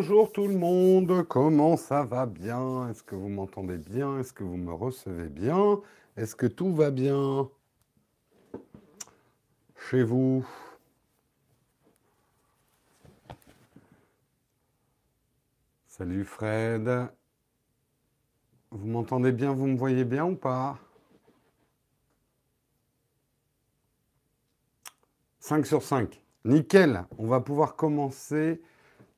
[0.00, 2.88] Bonjour tout le monde, comment ça va bien?
[2.88, 4.18] Est-ce que vous m'entendez bien?
[4.18, 5.78] Est-ce que vous me recevez bien?
[6.16, 7.50] Est-ce que tout va bien?
[9.76, 10.42] Chez vous?
[15.86, 16.90] Salut Fred.
[18.70, 19.52] Vous m'entendez bien?
[19.52, 20.78] Vous me voyez bien ou pas?
[25.40, 26.22] 5 sur 5.
[26.46, 27.04] Nickel.
[27.18, 28.62] On va pouvoir commencer.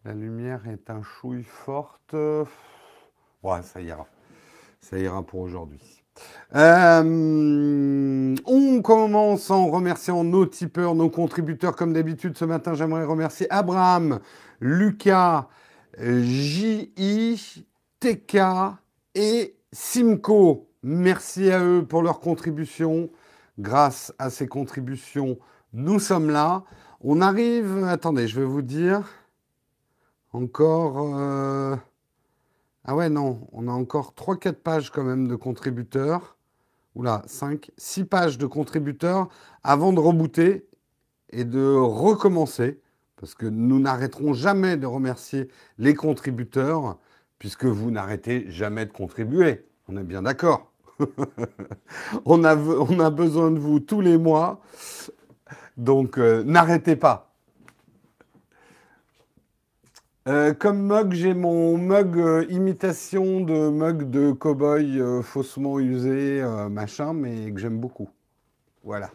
[0.04, 2.14] La lumière est un chouille forte.
[2.14, 4.04] Ouais, ça ira.
[4.80, 6.02] Ça ira pour aujourd'hui.
[6.56, 11.76] Euh, on commence en remerciant nos tipeurs, nos contributeurs.
[11.76, 14.18] Comme d'habitude, ce matin, j'aimerais remercier Abraham,
[14.60, 15.46] Lucas,
[15.96, 17.64] J.I.,
[18.00, 18.38] TK
[19.14, 20.68] et Simco.
[20.82, 23.08] Merci à eux pour leur contribution.
[23.56, 25.38] Grâce à ces contributions,
[25.72, 26.64] nous sommes là.
[27.02, 29.21] On arrive, attendez, je vais vous dire,
[30.32, 31.18] encore...
[31.18, 31.76] Euh,
[32.84, 36.36] ah ouais, non, on a encore 3-4 pages quand même de contributeurs.
[36.94, 39.28] Oula, 5, 6 pages de contributeurs
[39.62, 40.66] avant de rebooter
[41.30, 42.82] et de recommencer
[43.22, 45.46] parce que nous n'arrêterons jamais de remercier
[45.78, 46.98] les contributeurs,
[47.38, 49.64] puisque vous n'arrêtez jamais de contribuer.
[49.86, 50.72] On est bien d'accord.
[52.24, 52.56] on, a,
[53.10, 54.60] besoin de vous tous les mois,
[55.76, 57.31] donc euh, n'arrêtez pas.
[60.28, 67.12] Euh, comme mug, j'ai mon mug euh, imitation de mug de cow-boy faussement usé, machin,
[67.12, 68.08] mais que j'aime beaucoup.
[68.84, 69.10] Voilà.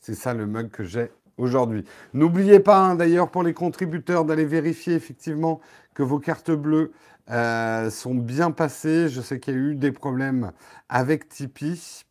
[0.00, 1.84] C'est ça le mug que j'ai aujourd'hui.
[2.14, 5.60] N'oubliez pas hein, d'ailleurs pour les contributeurs d'aller vérifier effectivement
[5.94, 6.92] que vos cartes bleues
[7.30, 9.08] euh, sont bien passées.
[9.08, 10.52] Je sais qu'il y a eu des problèmes
[10.88, 12.05] avec Tipeee.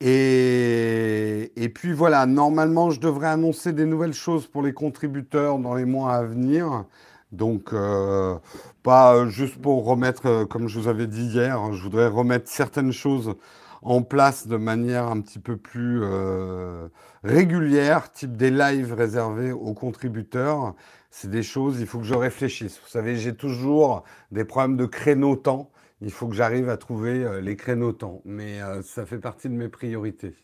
[0.00, 5.74] Et, et, puis voilà, normalement, je devrais annoncer des nouvelles choses pour les contributeurs dans
[5.74, 6.84] les mois à venir.
[7.32, 8.38] Donc, euh,
[8.82, 12.92] pas juste pour remettre, euh, comme je vous avais dit hier, je voudrais remettre certaines
[12.92, 13.34] choses
[13.82, 16.88] en place de manière un petit peu plus euh,
[17.24, 20.74] régulière, type des lives réservés aux contributeurs.
[21.10, 22.80] C'est des choses, il faut que je réfléchisse.
[22.82, 25.70] Vous savez, j'ai toujours des problèmes de créneau-temps.
[26.00, 28.22] Il faut que j'arrive à trouver euh, les créneaux-temps.
[28.24, 30.34] Mais euh, ça fait partie de mes priorités.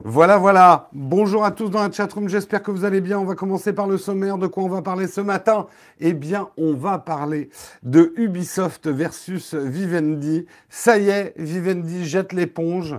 [0.00, 0.90] Voilà, voilà.
[0.92, 2.28] Bonjour à tous dans la chatroom.
[2.28, 3.18] J'espère que vous allez bien.
[3.18, 4.36] On va commencer par le sommaire.
[4.36, 5.66] De quoi on va parler ce matin?
[6.00, 7.48] Eh bien, on va parler
[7.82, 10.46] de Ubisoft versus Vivendi.
[10.68, 12.96] Ça y est, Vivendi jette l'éponge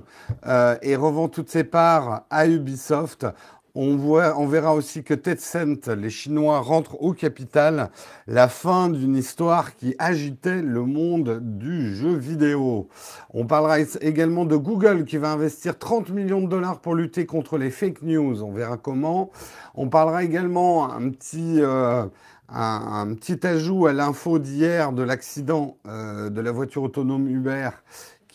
[0.48, 3.28] euh, et revend toutes ses parts à Ubisoft.
[3.75, 7.91] On, verra aussi que Tencent, les Chinois, rentrent au capital.
[8.28, 12.90] La fin d'une histoire qui agitait le monde du jeu vidéo.
[13.34, 17.57] On parlera également de Google qui va investir 30 millions de dollars pour lutter contre
[17.57, 18.44] les fake news.
[18.44, 19.30] On verra comment.
[19.75, 21.62] On parlera également un petit...
[21.62, 22.06] Euh,
[22.51, 27.69] ajout à l'info d'hier de l'accident euh, de la voiture autonome Uber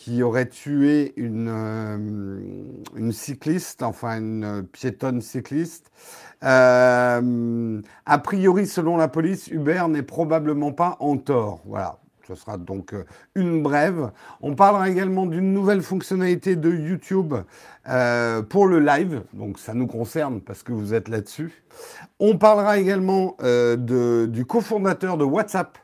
[0.04, 2.38] qui aurait tué une, euh,
[2.94, 5.90] une cycliste, enfin une piétonne cycliste.
[6.42, 11.62] Euh, a priori, selon la police, Uber n'est probablement pas en tort.
[11.64, 12.00] Voilà.
[12.28, 13.04] Ce sera donc euh,
[13.34, 14.10] une brève.
[14.42, 17.32] On parlera également d'une nouvelle fonctionnalité de YouTube
[18.50, 19.22] pour le live.
[19.32, 21.64] Donc ça nous concerne parce que vous êtes là-dessus.
[22.18, 25.78] On parlera également de, du cofondateur de WhatsApp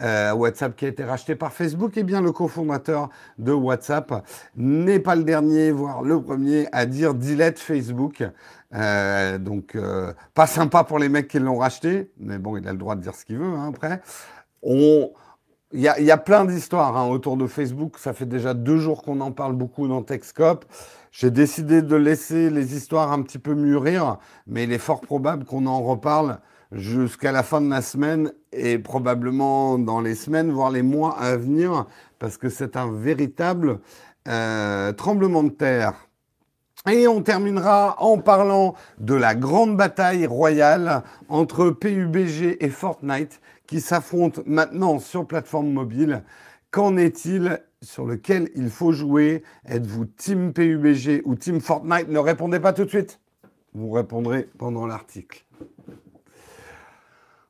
[0.00, 4.26] euh, WhatsApp qui a été racheté par Facebook, eh bien le cofondateur de WhatsApp
[4.56, 8.24] n'est pas le dernier, voire le premier à dire delete Facebook.
[8.74, 12.72] Euh, donc euh, pas sympa pour les mecs qui l'ont racheté, mais bon, il a
[12.72, 14.00] le droit de dire ce qu'il veut hein, après.
[15.74, 17.96] Il y, a, plein d'histoires hein, autour de Facebook.
[17.98, 20.66] Ça fait déjà deux jours qu'on en parle beaucoup dans Techscope.
[21.10, 25.44] J'ai décidé de laisser les histoires un petit peu mûrir, mais il est fort probable
[25.44, 26.38] qu'on en reparle
[26.72, 31.36] jusqu'à la fin de la semaine et probablement dans les semaines, voire les mois à
[31.36, 31.86] venir,
[32.18, 33.80] parce que c'est un véritable
[34.28, 36.08] euh, tremblement de terre.
[36.90, 43.80] Et on terminera en parlant de la grande bataille royale entre PUBG et Fortnite qui
[43.80, 46.24] s'affrontent maintenant sur plateforme mobile.
[46.72, 49.44] Qu'en est-il sur lequel il faut jouer?
[49.64, 52.08] Êtes-vous Team PUBG ou Team Fortnite?
[52.08, 53.20] Ne répondez pas tout de suite.
[53.74, 55.44] Vous répondrez pendant l'article.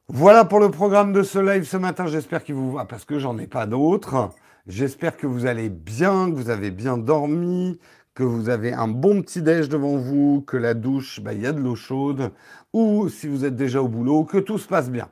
[0.08, 2.06] Voilà pour le programme de ce live ce matin.
[2.06, 4.30] J'espère qu'il vous va parce que j'en ai pas d'autres.
[4.66, 7.78] J'espère que vous allez bien, que vous avez bien dormi,
[8.14, 11.46] que vous avez un bon petit déj devant vous, que la douche, bah, il y
[11.46, 12.30] a de l'eau chaude,
[12.72, 15.08] ou si vous êtes déjà au boulot, que tout se passe bien.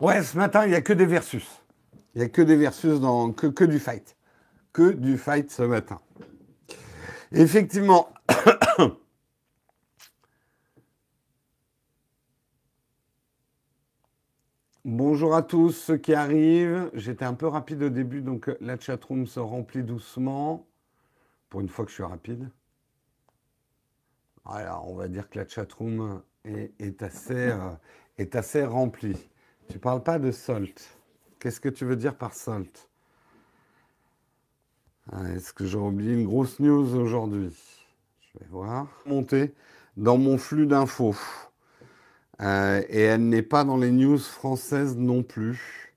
[0.00, 1.46] Ouais, ce matin, il n'y a que des versus.
[2.14, 4.16] Il n'y a que des versus, dans, que, que du fight.
[4.72, 6.00] Que du fight ce matin.
[7.32, 8.08] Effectivement,
[14.84, 16.90] Bonjour à tous ceux qui arrivent.
[16.92, 20.66] J'étais un peu rapide au début, donc euh, la chatroom se remplit doucement.
[21.50, 22.50] Pour une fois que je suis rapide.
[24.44, 27.70] Alors, on va dire que la chatroom est, est assez, euh,
[28.18, 29.30] est remplie.
[29.68, 30.98] Tu parles pas de salt.
[31.38, 32.88] Qu'est-ce que tu veux dire par salt?
[35.12, 37.56] Ah, Est-ce que j'ai oublié une grosse news aujourd'hui?
[38.20, 38.88] Je vais voir.
[39.06, 39.54] Monter
[39.96, 41.14] dans mon flux d'infos.
[42.42, 45.94] Euh, et elle n'est pas dans les news françaises non plus.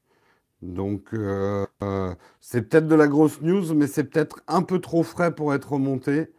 [0.61, 5.03] Donc, euh, euh, c'est peut-être de la grosse news, mais c'est peut-être un peu trop
[5.03, 6.31] frais pour être remonté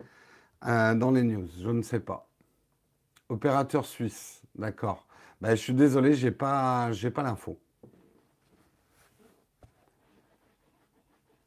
[0.63, 1.49] dans les news.
[1.61, 2.29] Je ne sais pas.
[3.29, 5.07] Opérateur suisse, d'accord.
[5.41, 7.59] Ben, je suis désolé, j'ai pas, j'ai pas l'info.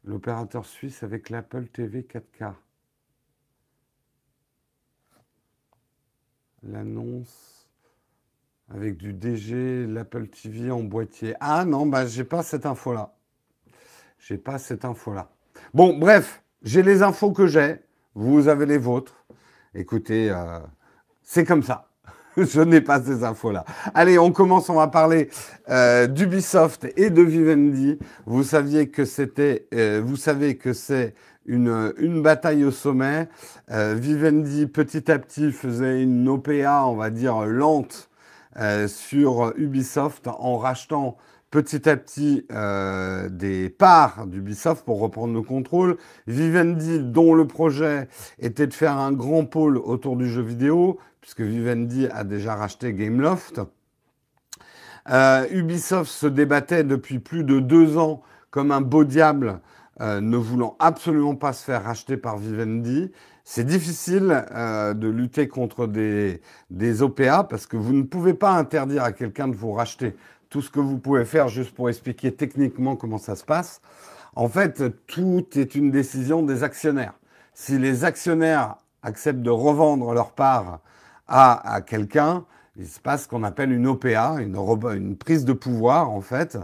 [0.04, 2.54] L'opérateur suisse avec l'Apple TV 4K.
[6.62, 7.49] L'annonce
[8.72, 11.34] avec du DG, l'Apple TV en boîtier.
[11.40, 13.12] Ah non, bah j'ai pas cette info-là.
[14.18, 15.30] J'ai pas cette info-là.
[15.74, 17.76] Bon, bref, j'ai les infos que j'ai.
[18.14, 19.24] Vous avez les vôtres.
[19.74, 20.60] Écoutez, euh,
[21.22, 21.88] c'est comme ça.
[22.36, 23.64] Je n'ai pas ces infos-là.
[23.94, 24.68] Allez, on commence.
[24.68, 25.30] On va parler
[25.68, 27.98] euh, d'Ubisoft et de Vivendi.
[28.26, 31.14] Vous saviez que c'était, euh, vous savez que c'est
[31.46, 33.28] une, une bataille au sommet.
[33.68, 38.09] Vivendi, petit à petit, faisait une OPA, on va dire lente,
[38.58, 41.16] euh, sur Ubisoft en rachetant
[41.52, 45.96] petit à petit euh, des parts d'Ubisoft pour reprendre le contrôle.
[46.26, 48.08] Vivendi, dont le projet
[48.38, 52.92] était de faire un grand pôle autour du jeu vidéo, puisque Vivendi a déjà racheté
[52.92, 53.60] Gameloft.
[55.10, 59.60] Euh, Ubisoft se débattait depuis plus de deux ans comme un beau diable,
[60.00, 63.12] ne voulant absolument pas se faire racheter par Vivendi.
[63.44, 66.40] C'est difficile euh, de lutter contre des,
[66.70, 70.16] des OPA parce que vous ne pouvez pas interdire à quelqu'un de vous racheter.
[70.48, 73.80] Tout ce que vous pouvez faire, juste pour expliquer techniquement comment ça se passe,
[74.34, 77.14] en fait, tout est une décision des actionnaires.
[77.54, 80.80] Si les actionnaires acceptent de revendre leur part
[81.26, 82.44] à, à quelqu'un,
[82.76, 86.58] il se passe ce qu'on appelle une OPA, une, prise de pouvoir en fait,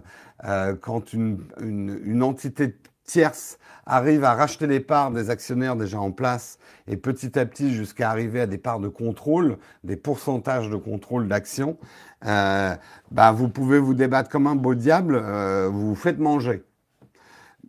[0.44, 2.76] euh, quand une, une entité
[3.06, 6.58] tierce arrive à racheter les parts des actionnaires déjà en place
[6.88, 11.28] et petit à petit jusqu'à arriver à des parts de contrôle, des pourcentages de contrôle
[11.28, 11.78] d'actions,
[12.26, 12.74] euh,
[13.10, 16.64] bah vous pouvez vous débattre comme un beau diable, euh, vous vous faites manger.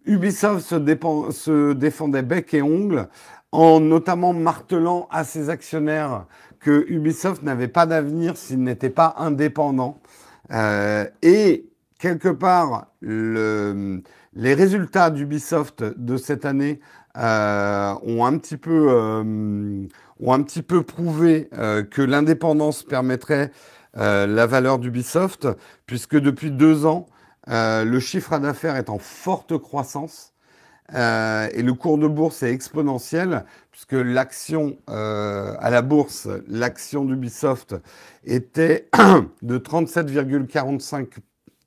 [0.05, 3.09] Ubisoft se, se défendait bec et ongle
[3.51, 6.25] en notamment martelant à ses actionnaires
[6.59, 9.99] que Ubisoft n'avait pas d'avenir s'il n'était pas indépendant.
[10.51, 11.69] Euh, et
[11.99, 14.01] quelque part, le,
[14.33, 16.79] les résultats d'Ubisoft de cette année
[17.17, 19.87] euh, ont, un petit peu, euh,
[20.19, 23.51] ont un petit peu prouvé euh, que l'indépendance permettrait
[23.99, 25.47] la valeur d'Ubisoft,
[25.87, 27.07] puisque depuis deux ans,
[27.47, 30.35] le chiffre d'affaires est en forte croissance.
[30.93, 37.73] et le cours de bourse est exponentiel, puisque l'action à la bourse, l'action d'Ubisoft
[38.23, 38.87] était
[39.41, 41.07] de 37,45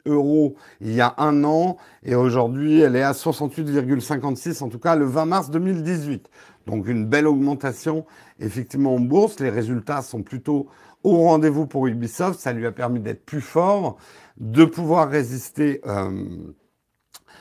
[0.06, 4.96] euros il y a un an et aujourd'hui elle est à 68,56 en tout cas
[4.96, 6.28] le 20 mars 2018.
[6.66, 8.06] Donc une belle augmentation
[8.38, 9.40] effectivement en bourse.
[9.40, 10.68] Les résultats sont plutôt
[11.04, 12.38] au rendez-vous pour Ubisoft.
[12.38, 13.96] Ça lui a permis d'être plus fort,
[14.38, 15.80] de pouvoir résister.
[15.86, 16.26] Euh,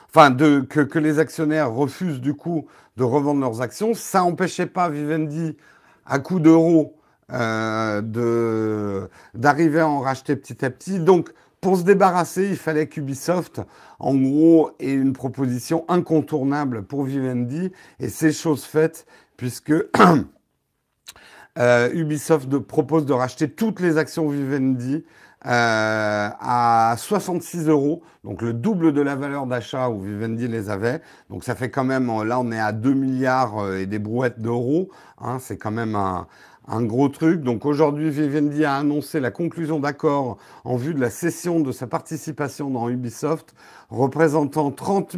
[0.10, 3.94] enfin, de, que, les actionnaires refusent du coup de revendre leurs actions.
[3.94, 5.58] Ça n'empêchait pas Vivendi
[6.06, 6.96] à coup d'euros
[7.32, 11.00] euh, d'arriver à en racheter petit à petit.
[11.00, 13.62] Donc pour se débarrasser, il fallait qu'Ubisoft,
[14.00, 19.74] en gros, ait une proposition incontournable pour Vivendi, et c'est chose faite, puisque
[21.58, 25.04] euh, Ubisoft propose de racheter toutes les actions Vivendi
[25.46, 31.02] euh, à 66 euros, donc le double de la valeur d'achat où Vivendi les avait.
[31.30, 34.42] Donc ça fait quand même, là on est à 2 milliards euh, et des brouettes
[34.42, 36.28] d'euros, hein, c'est quand même un,
[36.70, 37.42] un gros truc.
[37.42, 41.88] Donc aujourd'hui, Vivendi a annoncé la conclusion d'accord en vue de la cession de sa
[41.88, 43.56] participation dans Ubisoft,
[43.90, 45.18] représentant 30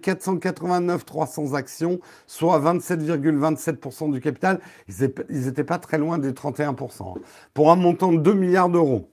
[0.00, 4.60] 489 300 actions, soit 27,27% du capital.
[4.88, 7.16] Ils n'étaient pas très loin des 31%,
[7.52, 9.10] pour un montant de 2 milliards d'euros.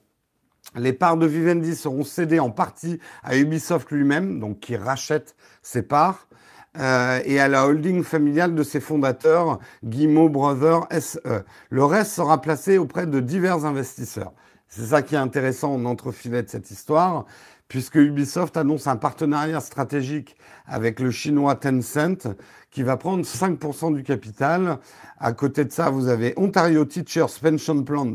[0.76, 5.82] Les parts de Vivendi seront cédées en partie à Ubisoft lui-même, donc qui rachète ses
[5.82, 6.26] parts.
[6.78, 11.44] Euh, et à la holding familiale de ses fondateurs, Guimau Brothers SE.
[11.70, 14.32] Le reste sera placé auprès de divers investisseurs.
[14.68, 17.26] C'est ça qui est intéressant en entrefilet de cette histoire,
[17.68, 22.26] puisque Ubisoft annonce un partenariat stratégique avec le chinois Tencent
[22.72, 24.78] qui va prendre 5% du capital.
[25.18, 28.08] À côté de ça, vous avez Ontario Teachers Pension Plan,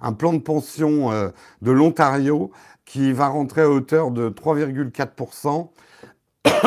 [0.00, 1.28] un, plan de pension euh,
[1.60, 2.50] de l'Ontario
[2.86, 5.68] qui va rentrer à hauteur de 3,4%.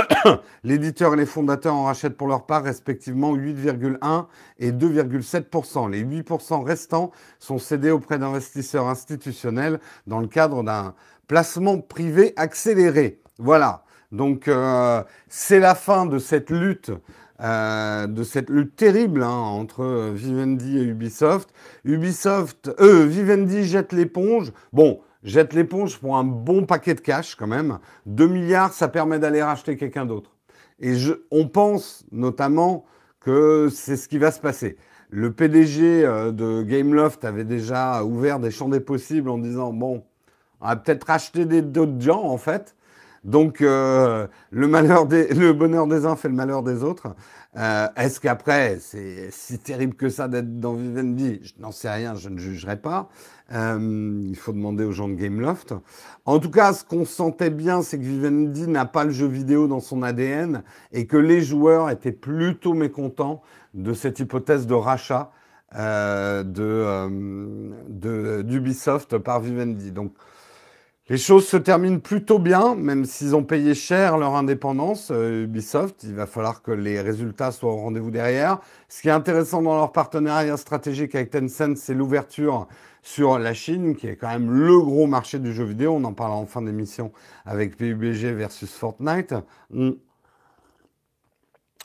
[0.63, 4.25] L'éditeur et les fondateurs en rachètent pour leur part respectivement 8,1
[4.59, 5.89] et 2,7%.
[5.89, 10.93] Les 8% restants sont cédés auprès d'investisseurs institutionnels dans le cadre d'un
[11.27, 13.19] placement privé accéléré.
[13.37, 13.83] Voilà.
[14.11, 16.91] Donc euh, c'est la fin de cette lutte.
[17.41, 21.49] Euh, de cette lutte terrible hein, entre Vivendi et Ubisoft.
[21.83, 24.53] Ubisoft, euh, Vivendi jette l'éponge.
[24.71, 27.79] Bon, jette l'éponge pour un bon paquet de cash quand même.
[28.05, 30.31] 2 milliards, ça permet d'aller racheter quelqu'un d'autre.
[30.79, 32.85] Et je, on pense notamment
[33.19, 34.77] que c'est ce qui va se passer.
[35.09, 40.03] Le PDG euh, de Gameloft avait déjà ouvert des champs des possibles en disant bon,
[40.61, 42.75] on va peut-être racheter d'autres gens en fait.
[43.23, 47.15] Donc euh, le malheur des, le bonheur des uns fait le malheur des autres.
[47.57, 51.39] Euh, est-ce qu'après c'est si terrible que ça d'être dans Vivendi?
[51.43, 53.09] Je n'en sais rien, je ne jugerai pas.
[53.53, 55.73] Euh, il faut demander aux gens de Gameloft.
[56.25, 59.67] En tout cas, ce qu'on sentait bien, c'est que Vivendi n'a pas le jeu vidéo
[59.67, 63.41] dans son ADN et que les joueurs étaient plutôt mécontents
[63.73, 65.31] de cette hypothèse de rachat
[65.75, 69.91] euh, de d'Ubisoft par Vivendi.
[69.91, 70.13] Donc
[71.07, 76.01] les choses se terminent plutôt bien, même s'ils ont payé cher leur indépendance, euh, Ubisoft.
[76.01, 78.59] Il va falloir que les résultats soient au rendez-vous derrière.
[78.89, 82.67] Ce qui est intéressant dans leur partenariat stratégique avec Tencent, c'est l'ouverture
[83.03, 85.93] sur la Chine, qui est quand même le gros marché du jeu vidéo.
[85.93, 87.11] On en parle en fin d'émission
[87.45, 89.35] avec PUBG versus Fortnite.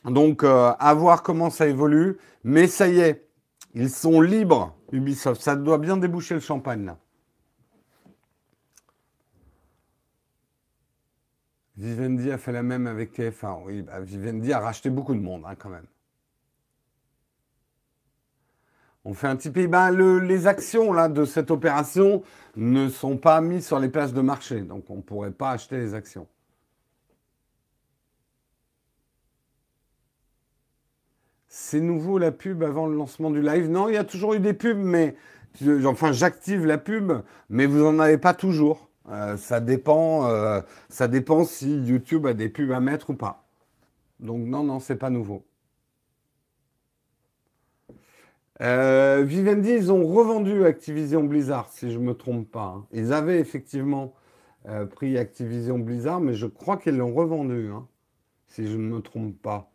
[0.06, 2.16] Donc, euh, à voir comment ça évolue.
[2.42, 3.28] Mais ça y est,
[3.74, 5.42] ils sont libres, Ubisoft.
[5.42, 6.96] Ça doit bien déboucher le champagne, là.
[11.80, 13.62] Vivendi a fait la même avec TF1.
[13.64, 15.87] Oui, bah, Vivendi a racheté beaucoup de monde hein, quand même.
[19.06, 19.66] On fait un petit peu.
[19.66, 22.22] Ben, les actions de cette opération
[22.54, 25.78] ne sont pas mises sur les places de marché, donc on ne pourrait pas acheter
[25.78, 26.26] les actions.
[31.49, 33.70] C'est nouveau la pub avant le lancement du live?
[33.70, 35.16] Non, il y a toujours eu des pubs, mais
[35.87, 37.12] enfin j'active la pub,
[37.49, 38.89] mais vous n'en avez pas toujours.
[39.11, 43.45] Euh, ça dépend, euh, ça dépend si YouTube a des pubs à mettre ou pas.
[44.21, 45.45] Donc non, non, c'est pas nouveau.
[48.61, 52.75] Euh, Vivendi, ils ont revendu Activision Blizzard, si je ne me trompe pas.
[52.76, 52.87] Hein.
[52.93, 54.14] Ils avaient effectivement
[54.90, 57.88] pris Activision Blizzard, mais je crois qu'ils l'ont revendu, hein,
[58.49, 59.73] si je ne me trompe pas.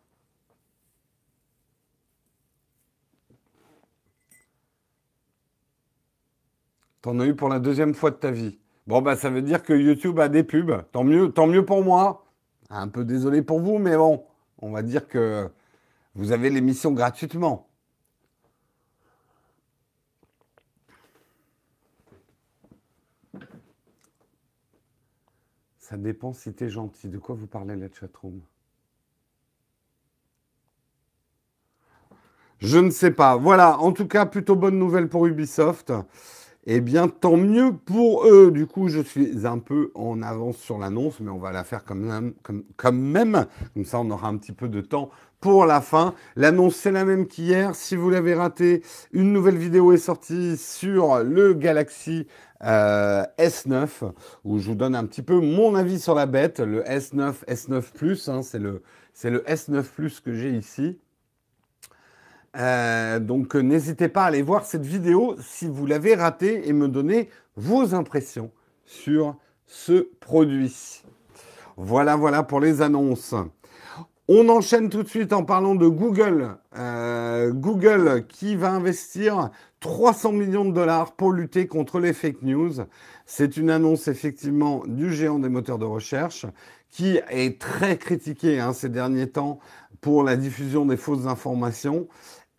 [7.01, 8.59] T'en as eu pour la deuxième fois de ta vie.
[8.87, 10.83] Bon, bah, ça veut dire que YouTube a des pubs.
[10.91, 12.25] Tant mieux, tant mieux pour moi.
[12.69, 14.25] Un peu désolé pour vous, mais bon,
[14.59, 15.49] on va dire que
[16.13, 17.67] vous avez l'émission gratuitement.
[25.79, 27.09] Ça dépend si t'es gentil.
[27.09, 28.41] De quoi vous parlez la chatroom?
[32.59, 33.35] Je ne sais pas.
[33.35, 35.93] Voilà, en tout cas, plutôt bonne nouvelle pour Ubisoft.
[36.67, 38.49] Eh bien, tant mieux pour eux.
[38.49, 41.83] Du coup, je suis un peu en avance sur l'annonce, mais on va la faire
[41.85, 42.33] comme même,
[42.75, 43.45] comme, même.
[43.75, 46.15] Comme ça, on aura un petit peu de temps pour la fin.
[46.35, 47.75] L'annonce, c'est la même qu'hier.
[47.75, 48.81] Si vous l'avez raté,
[49.11, 52.25] une nouvelle vidéo est sortie sur le Galaxy
[52.63, 54.11] euh, S9,
[54.43, 56.59] où je vous donne un petit peu mon avis sur la bête.
[56.59, 58.81] Le S9, S9 Plus, hein, c'est le,
[59.23, 60.97] le S9 Plus que j'ai ici.
[62.57, 66.73] Euh, donc euh, n'hésitez pas à aller voir cette vidéo si vous l'avez ratée et
[66.73, 68.51] me donner vos impressions
[68.85, 69.35] sur
[69.65, 71.03] ce produit.
[71.75, 73.35] Voilà, voilà pour les annonces.
[74.27, 76.57] On enchaîne tout de suite en parlant de Google.
[76.77, 82.73] Euh, Google qui va investir 300 millions de dollars pour lutter contre les fake news.
[83.25, 86.47] C'est une annonce effectivement du géant des moteurs de recherche
[86.89, 89.59] qui est très critiqué hein, ces derniers temps
[90.01, 92.07] pour la diffusion des fausses informations.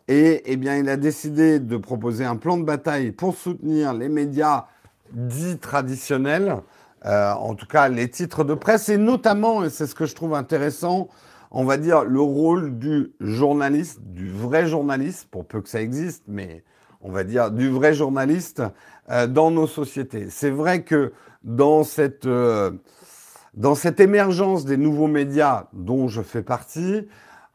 [0.07, 4.07] Et eh bien, il a décidé de proposer un plan de bataille pour soutenir les
[4.07, 4.67] médias
[5.11, 6.57] dits traditionnels,
[7.05, 10.15] euh, en tout cas les titres de presse, et notamment, et c'est ce que je
[10.15, 11.09] trouve intéressant,
[11.51, 16.23] on va dire le rôle du journaliste, du vrai journaliste, pour peu que ça existe,
[16.27, 16.63] mais
[17.01, 18.63] on va dire du vrai journaliste
[19.09, 20.27] euh, dans nos sociétés.
[20.29, 21.11] C'est vrai que
[21.43, 22.71] dans cette, euh,
[23.53, 27.07] dans cette émergence des nouveaux médias dont je fais partie,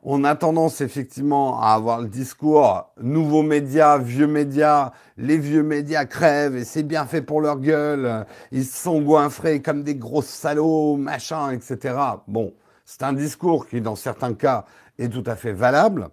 [0.03, 6.07] on a tendance effectivement à avoir le discours nouveaux médias, vieux médias, les vieux médias
[6.07, 10.97] crèvent et c'est bien fait pour leur gueule, ils sont goinfrés comme des gros salauds,
[10.97, 11.95] machin, etc.
[12.27, 12.53] Bon,
[12.85, 14.65] c'est un discours qui, dans certains cas,
[14.99, 16.09] est tout à fait valable.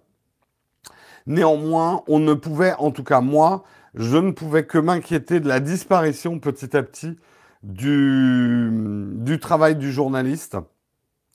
[1.26, 5.58] Néanmoins, on ne pouvait, en tout cas moi, je ne pouvais que m'inquiéter de la
[5.58, 7.18] disparition petit à petit
[7.64, 8.70] du,
[9.16, 10.56] du travail du journaliste,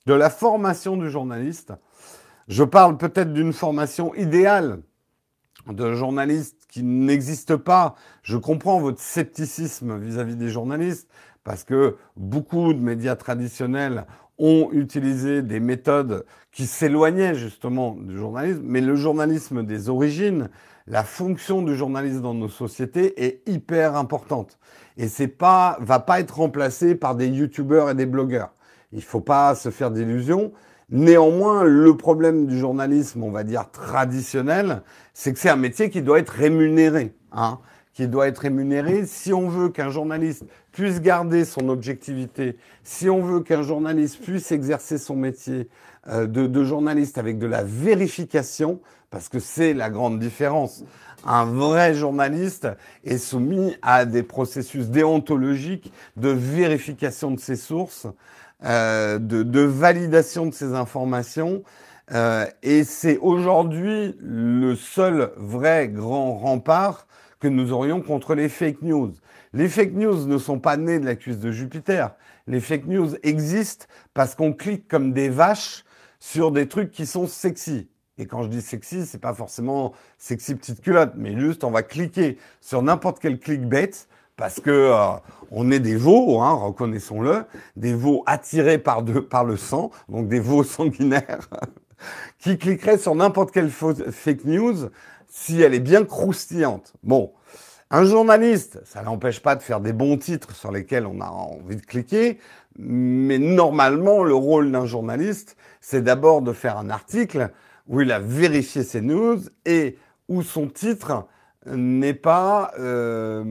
[0.06, 1.74] de la formation du journaliste,
[2.48, 4.80] je parle peut-être d'une formation idéale
[5.66, 7.94] de journaliste qui n'existe pas.
[8.22, 11.08] Je comprends votre scepticisme vis-à-vis des journalistes
[11.44, 14.06] parce que beaucoup de médias traditionnels
[14.38, 20.50] ont utilisé des méthodes qui s'éloignaient justement du journalisme, mais le journalisme des origines,
[20.86, 24.58] la fonction du journaliste dans nos sociétés est hyper importante
[24.96, 28.52] et c'est pas va pas être remplacé par des youtubeurs et des blogueurs.
[28.92, 30.52] Il faut pas se faire d'illusions.
[30.88, 34.82] Néanmoins, le problème du journalisme, on va dire traditionnel,
[35.14, 37.12] c'est que c'est un métier qui doit être rémunéré.
[37.32, 37.58] Hein,
[37.96, 39.06] qui doit être rémunéré.
[39.06, 44.52] Si on veut qu'un journaliste puisse garder son objectivité, si on veut qu'un journaliste puisse
[44.52, 45.68] exercer son métier
[46.08, 50.84] euh, de, de, journaliste avec de la vérification, parce que c'est la grande différence.
[51.24, 52.68] Un vrai journaliste
[53.02, 58.06] est soumis à des processus déontologiques de vérification de ses sources.
[58.64, 61.62] Euh, de, validation de ces informations.
[62.12, 67.06] Euh, et c'est aujourd'hui le seul vrai grand rempart
[67.38, 69.12] que nous aurions contre les fake news.
[69.52, 72.14] Les fake news ne sont pas nés de la cuisse de Jupiter.
[72.46, 75.84] Les fake news existent parce qu'on clique comme des vaches
[76.18, 77.90] sur des trucs qui sont sexy.
[78.16, 81.82] Et quand je dis sexy, c'est pas forcément sexy petite culotte, mais juste on va
[81.82, 83.90] cliquer sur n'importe quel clickbait
[84.36, 85.16] parce que euh,
[85.50, 87.44] on est des veaux, hein, reconnaissons-le,
[87.76, 91.48] des veaux attirés par, par le sang, donc des veaux sanguinaires,
[92.38, 94.90] qui cliqueraient sur n'importe quelle fake news
[95.28, 96.92] si elle est bien croustillante.
[97.02, 97.32] Bon,
[97.90, 101.76] un journaliste, ça n'empêche pas de faire des bons titres sur lesquels on a envie
[101.76, 102.38] de cliquer,
[102.78, 107.50] mais normalement, le rôle d'un journaliste, c'est d'abord de faire un article
[107.88, 111.26] où il a vérifié ses news et où son titre
[111.66, 113.42] n'est pas euh,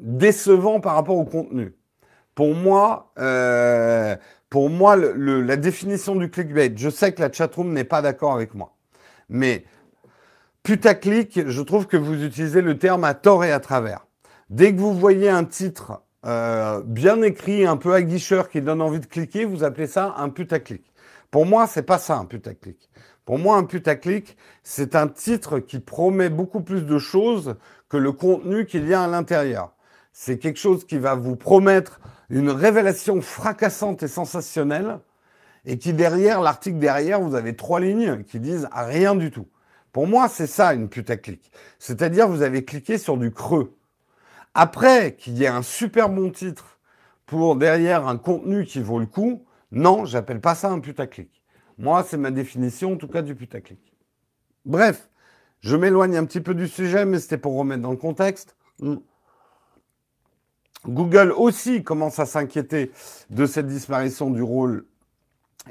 [0.00, 1.74] décevant par rapport au contenu.
[2.34, 4.16] Pour moi, euh,
[4.50, 8.54] pour moi, la définition du clickbait, je sais que la chatroom n'est pas d'accord avec
[8.54, 8.76] moi,
[9.28, 9.64] mais
[10.62, 14.06] putaclic, je trouve que vous utilisez le terme à tort et à travers.
[14.50, 19.00] Dès que vous voyez un titre euh, bien écrit, un peu aguicheur qui donne envie
[19.00, 20.92] de cliquer, vous appelez ça un putaclic.
[21.30, 22.87] Pour moi, c'est pas ça un putaclic.
[23.28, 27.56] Pour moi, un putaclic, c'est un titre qui promet beaucoup plus de choses
[27.90, 29.74] que le contenu qu'il y a à l'intérieur.
[30.14, 35.00] C'est quelque chose qui va vous promettre une révélation fracassante et sensationnelle,
[35.66, 39.48] et qui derrière, l'article derrière, vous avez trois lignes qui disent rien du tout.
[39.92, 41.52] Pour moi, c'est ça une putaclic.
[41.78, 43.76] C'est-à-dire, vous avez cliqué sur du creux.
[44.54, 46.78] Après qu'il y ait un super bon titre
[47.26, 51.37] pour derrière un contenu qui vaut le coup, non, j'appelle pas ça un putaclic.
[51.78, 53.78] Moi, c'est ma définition, en tout cas, du putaclic.
[54.64, 55.08] Bref,
[55.60, 58.56] je m'éloigne un petit peu du sujet, mais c'était pour remettre dans le contexte.
[60.86, 62.92] Google aussi commence à s'inquiéter
[63.30, 64.86] de cette disparition du rôle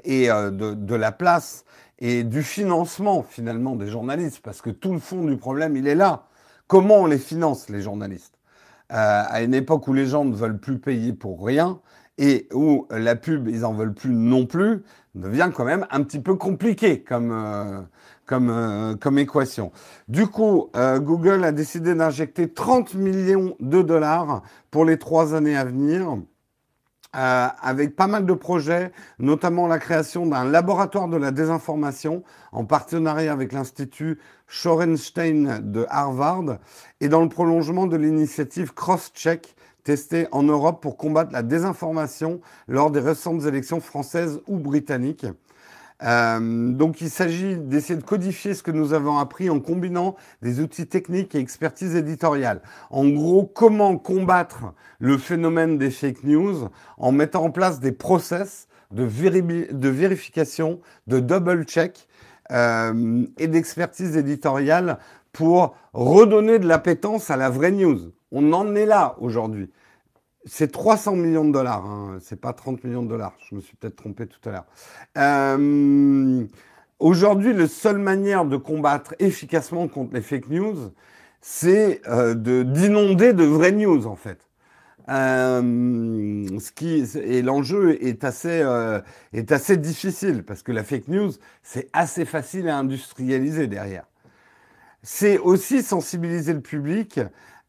[0.03, 1.65] et euh, de, la place
[1.99, 5.95] et du financement finalement des journalistes, parce que tout le fond du problème, il est
[5.95, 6.27] là.
[6.67, 8.37] Comment on les finance, les journalistes?
[8.91, 11.79] Euh, À une époque où les gens ne veulent plus payer pour rien,
[12.17, 14.84] et où la pub, ils en veulent plus non plus,
[15.15, 17.82] devient quand même un petit peu compliqué comme, euh,
[18.25, 19.71] comme, euh, comme équation.
[20.08, 25.58] Du coup, euh, Google a décidé d'injecter 30 millions de dollars pour les trois années
[25.58, 26.17] à venir.
[27.13, 33.32] avec pas mal de projets, notamment la création d'un laboratoire de la désinformation en partenariat
[33.32, 36.60] avec l'Institut Shorenstein de Harvard
[37.01, 39.56] et dans le prolongement de l'initiative CrossCheck
[39.88, 45.26] testé en Europe pour combattre la désinformation lors des récentes élections françaises ou britanniques.
[46.04, 50.60] Euh, donc il s'agit d'essayer de codifier ce que nous avons appris en combinant des
[50.60, 52.62] outils techniques et expertise éditoriale.
[52.89, 58.67] En gros, comment combattre le phénomène des fake news en mettant en place des process
[58.91, 62.10] de, vérification, de double-check
[62.52, 65.00] euh, et d'expertise éditoriale
[65.32, 68.12] pour redonner de l'appétence à la vraie news.
[68.31, 69.69] On en est là aujourd'hui.
[70.45, 72.17] C'est 300 millions de dollars, hein.
[72.21, 73.35] c'est pas 30 millions de dollars.
[73.49, 74.65] Je me suis peut-être trompé tout à l'heure.
[75.17, 76.45] Euh,
[76.99, 80.93] aujourd'hui, la seule manière de combattre efficacement contre les fake news,
[81.41, 84.39] c'est euh, d'inonder de vraies news en fait.
[85.09, 85.61] Euh,
[86.59, 88.65] ce qui, et l'enjeu est assez,
[89.33, 91.31] est assez difficile parce que la fake news,
[91.63, 94.05] c'est assez facile à industrialiser derrière.
[95.03, 97.19] C'est aussi sensibiliser le public.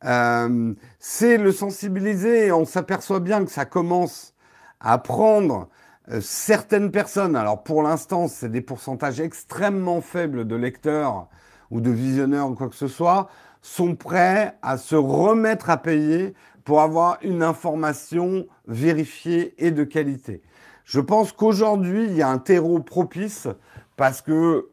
[0.04, 4.34] Euh, c'est le sensibiliser on s'aperçoit bien que ça commence
[4.78, 5.68] à prendre
[6.10, 7.34] euh, certaines personnes.
[7.34, 11.28] Alors pour l'instant, c'est des pourcentages extrêmement faibles de lecteurs
[11.70, 13.28] ou de visionneurs ou quoi que ce soit,
[13.60, 16.34] sont prêts à se remettre à payer
[16.64, 20.42] pour avoir une information vérifiée et de qualité.
[20.84, 23.48] Je pense qu'aujourd'hui, il y a un terreau propice
[23.96, 24.68] parce que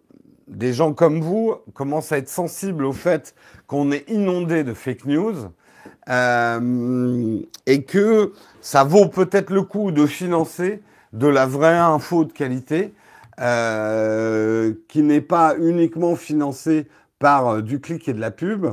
[0.47, 3.35] des gens comme vous commencent à être sensibles au fait
[3.67, 5.35] qu'on est inondé de fake news
[6.09, 10.81] euh, et que ça vaut peut-être le coup de financer
[11.13, 12.93] de la vraie info de qualité
[13.39, 16.87] euh, qui n'est pas uniquement financée
[17.19, 18.67] par euh, du clic et de la pub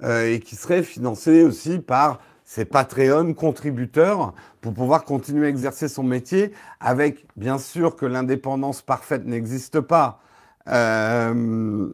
[0.00, 6.04] et qui serait financée aussi par ses Patreon contributeurs pour pouvoir continuer à exercer son
[6.04, 10.20] métier avec, bien sûr, que l'indépendance parfaite n'existe pas.
[10.68, 11.88] Euh,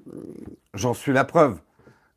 [0.74, 1.58] J'en suis la preuve.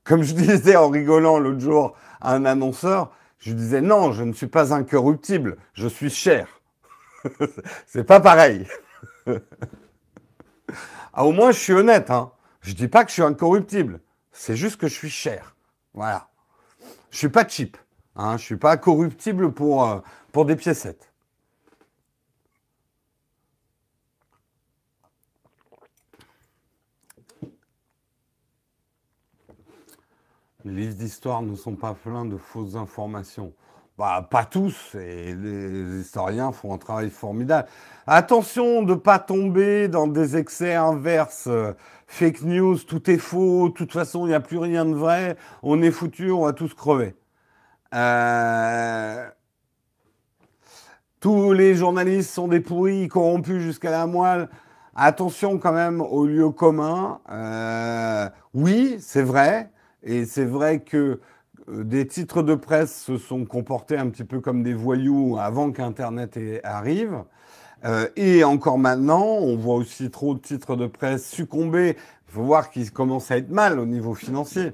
[0.04, 4.34] Comme je disais en rigolant l'autre jour à un annonceur, je disais non, je ne
[4.34, 6.62] suis pas incorruptible, je suis cher.
[7.86, 8.68] C'est pas pareil.
[11.14, 12.10] ah, au moins, je suis honnête.
[12.10, 12.32] Hein.
[12.62, 14.00] Je dis pas que je suis incorruptible.
[14.32, 15.56] C'est juste que je suis cher.
[15.94, 16.30] Voilà.
[17.12, 17.78] Je suis pas cheap.
[18.16, 20.00] Hein, je ne suis pas corruptible pour, euh,
[20.32, 21.07] pour des piécettes.
[30.68, 33.54] Les livres d'histoire ne sont pas pleins de fausses informations.
[33.98, 37.70] Bah, pas tous, et les historiens font un travail formidable.
[38.06, 41.48] Attention de ne pas tomber dans des excès inverses.
[42.06, 45.38] Fake news, tout est faux, de toute façon, il n'y a plus rien de vrai,
[45.64, 47.16] on est foutu, on va tous crever.
[47.96, 49.26] Euh,
[51.22, 54.50] tous les journalistes sont des pourris, corrompus jusqu'à la moelle.
[54.96, 57.22] Attention quand même au lieu commun.
[57.30, 59.72] Euh, oui, c'est vrai.
[60.08, 61.20] Et c'est vrai que
[61.70, 65.72] euh, des titres de presse se sont comportés un petit peu comme des voyous avant
[65.72, 67.24] qu'Internet arrive.
[68.16, 71.96] et encore maintenant, on voit aussi trop de titres de presse succomber.
[72.28, 74.74] Il faut voir qu'ils commencent à être mal au niveau financier.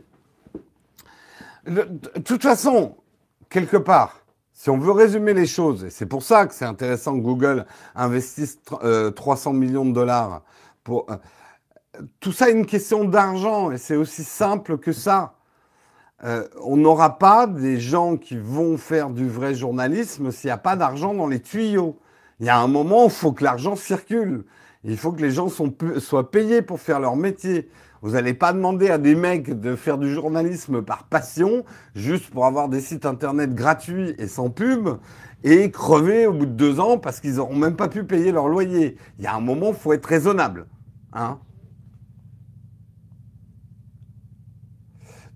[1.65, 1.84] De
[2.24, 2.96] toute façon,
[3.50, 7.17] quelque part, si on veut résumer les choses, et c'est pour ça que c'est intéressant
[7.17, 7.65] que Google
[7.96, 8.60] investisse
[9.15, 10.43] 300 euh, millions de dollars
[10.84, 11.06] pour...
[11.10, 11.17] Euh,
[12.19, 15.36] tout ça est une question d'argent et c'est aussi simple que ça.
[16.23, 20.58] Euh, on n'aura pas des gens qui vont faire du vrai journalisme s'il n'y a
[20.58, 21.99] pas d'argent dans les tuyaux.
[22.39, 24.45] Il y a un moment où il faut que l'argent circule.
[24.84, 27.69] Il faut que les gens soient payés pour faire leur métier.
[28.01, 31.63] Vous n'allez pas demander à des mecs de faire du journalisme par passion,
[31.95, 34.89] juste pour avoir des sites internet gratuits et sans pub,
[35.45, 38.49] et crever au bout de deux ans parce qu'ils n'auront même pas pu payer leur
[38.49, 38.97] loyer.
[39.19, 40.67] Il y a un moment, il faut être raisonnable.
[41.13, 41.39] Hein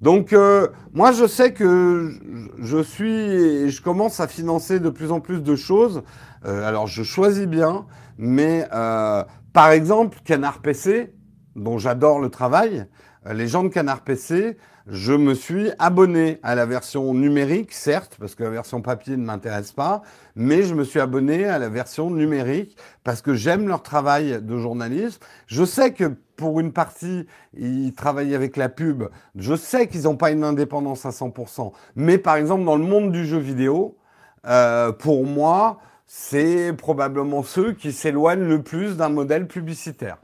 [0.02, 2.12] Donc, euh, moi, je sais que
[2.60, 6.04] je suis et je commence à financer de plus en plus de choses.
[6.46, 11.14] Euh, alors, je choisis bien, mais euh, par exemple, Canard PC,
[11.56, 12.86] dont j'adore le travail,
[13.32, 14.58] les gens de Canard PC,
[14.90, 19.26] je me suis abonné à la version numérique, certes, parce que la version papier ne
[19.26, 20.02] m'intéresse pas,
[20.36, 24.58] mais je me suis abonné à la version numérique parce que j'aime leur travail de
[24.58, 25.26] journaliste.
[25.48, 29.04] Je sais que pour une partie, ils travaillent avec la pub.
[29.36, 31.74] Je sais qu'ils n'ont pas une indépendance à 100%.
[31.98, 33.98] Mais par exemple, dans le monde du jeu vidéo,
[34.46, 40.18] euh, pour moi, c'est probablement ceux qui s'éloignent le plus d'un modèle publicitaire.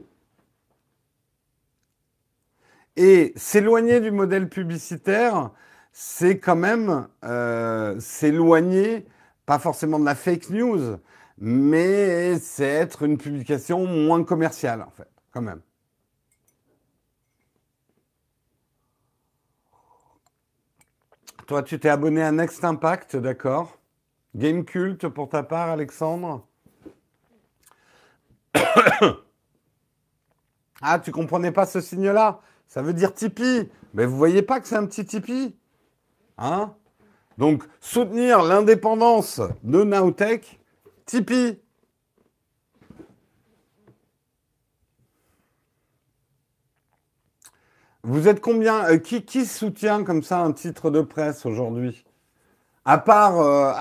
[2.96, 5.50] Et s'éloigner du modèle publicitaire,
[5.92, 9.06] c'est quand même euh, s'éloigner,
[9.46, 10.98] pas forcément de la fake news,
[11.38, 15.60] mais c'est être une publication moins commerciale, en fait, quand même.
[21.46, 23.78] Toi, tu t'es abonné à Next Impact, d'accord.
[24.34, 26.46] Game Cult pour ta part, Alexandre.
[30.86, 32.42] Ah, tu comprenais pas ce signe-là?
[32.68, 33.70] Ça veut dire Tipeee.
[33.94, 35.56] Mais vous voyez pas que c'est un petit Tipeee
[36.38, 36.74] Hein?
[37.38, 40.60] Donc, soutenir l'indépendance de Nowtech,
[41.06, 41.60] Tipeee.
[48.02, 52.04] Vous êtes combien euh, qui, soutient comme ça un titre de presse aujourd'hui?
[52.84, 53.72] À part, euh.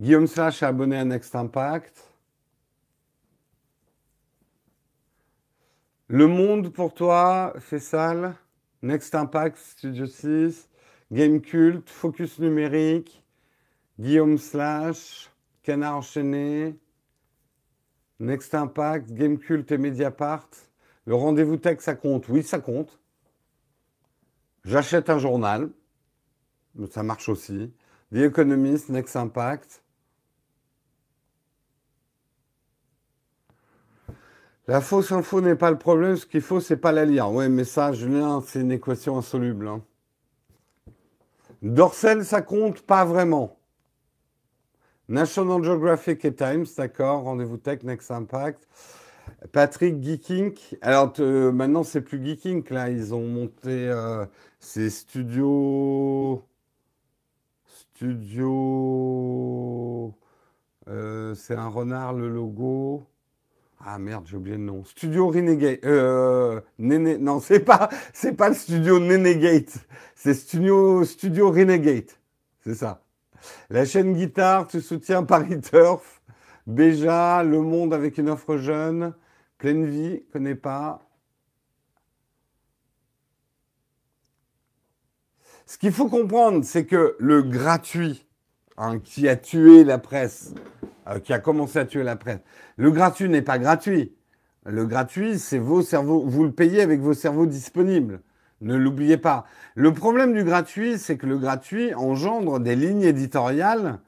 [0.00, 2.07] Guillaume Slash est abonné à Next Impact.
[6.10, 8.34] Le Monde pour toi, sale.
[8.80, 10.70] Next Impact, Studio 6.
[11.12, 13.22] Game Cult, Focus Numérique,
[14.00, 15.30] Guillaume Slash,
[15.62, 16.78] Canard Enchaîné,
[18.20, 20.48] Next Impact, Game Cult et Mediapart.
[21.04, 22.98] Le rendez-vous tech, ça compte Oui, ça compte.
[24.64, 25.70] J'achète un journal,
[26.90, 27.70] ça marche aussi.
[28.12, 29.82] The Economist, Next Impact.
[34.68, 37.32] La fausse info n'est pas le problème, ce qu'il faut, c'est pas la lire.
[37.32, 39.66] Ouais, mais ça, Julien, c'est une équation insoluble.
[39.66, 39.82] Hein.
[41.62, 43.58] Dorsel, ça compte pas vraiment.
[45.08, 47.22] National Geographic et Times, d'accord.
[47.22, 48.68] Rendez-vous tech, Next Impact.
[49.52, 50.54] Patrick Geeking.
[50.82, 52.90] Alors euh, maintenant, c'est plus Geeking, là.
[52.90, 54.26] Ils ont monté euh,
[54.60, 56.44] ces studios.
[57.64, 58.54] Studio.
[60.88, 63.06] Euh, c'est un renard, le logo.
[63.84, 64.84] Ah merde, j'ai oublié le nom.
[64.84, 65.78] Studio Renegade.
[65.84, 69.78] Euh, non, c'est pas, c'est pas le studio Nenegate.
[70.16, 72.10] C'est studio, studio Renegade.
[72.64, 73.04] C'est ça.
[73.70, 76.20] La chaîne guitare, tu soutiens Paris Turf.
[76.66, 79.14] Béja, Le Monde avec une offre jeune.
[79.58, 81.00] Pleine vie, connais pas.
[85.66, 88.26] Ce qu'il faut comprendre, c'est que le gratuit,
[88.76, 90.54] hein, qui a tué la presse,
[91.08, 92.40] euh, qui a commencé à tuer la presse.
[92.76, 94.12] Le gratuit n'est pas gratuit.
[94.66, 98.20] Le gratuit, c'est vos cerveaux, vous le payez avec vos cerveaux disponibles.
[98.60, 99.46] Ne l'oubliez pas.
[99.74, 104.00] Le problème du gratuit, c'est que le gratuit engendre des lignes éditoriales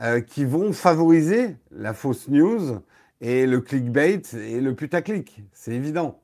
[0.00, 2.80] euh, qui vont favoriser la fausse news
[3.20, 5.42] et le clickbait et le putaclic.
[5.52, 6.20] C'est évident.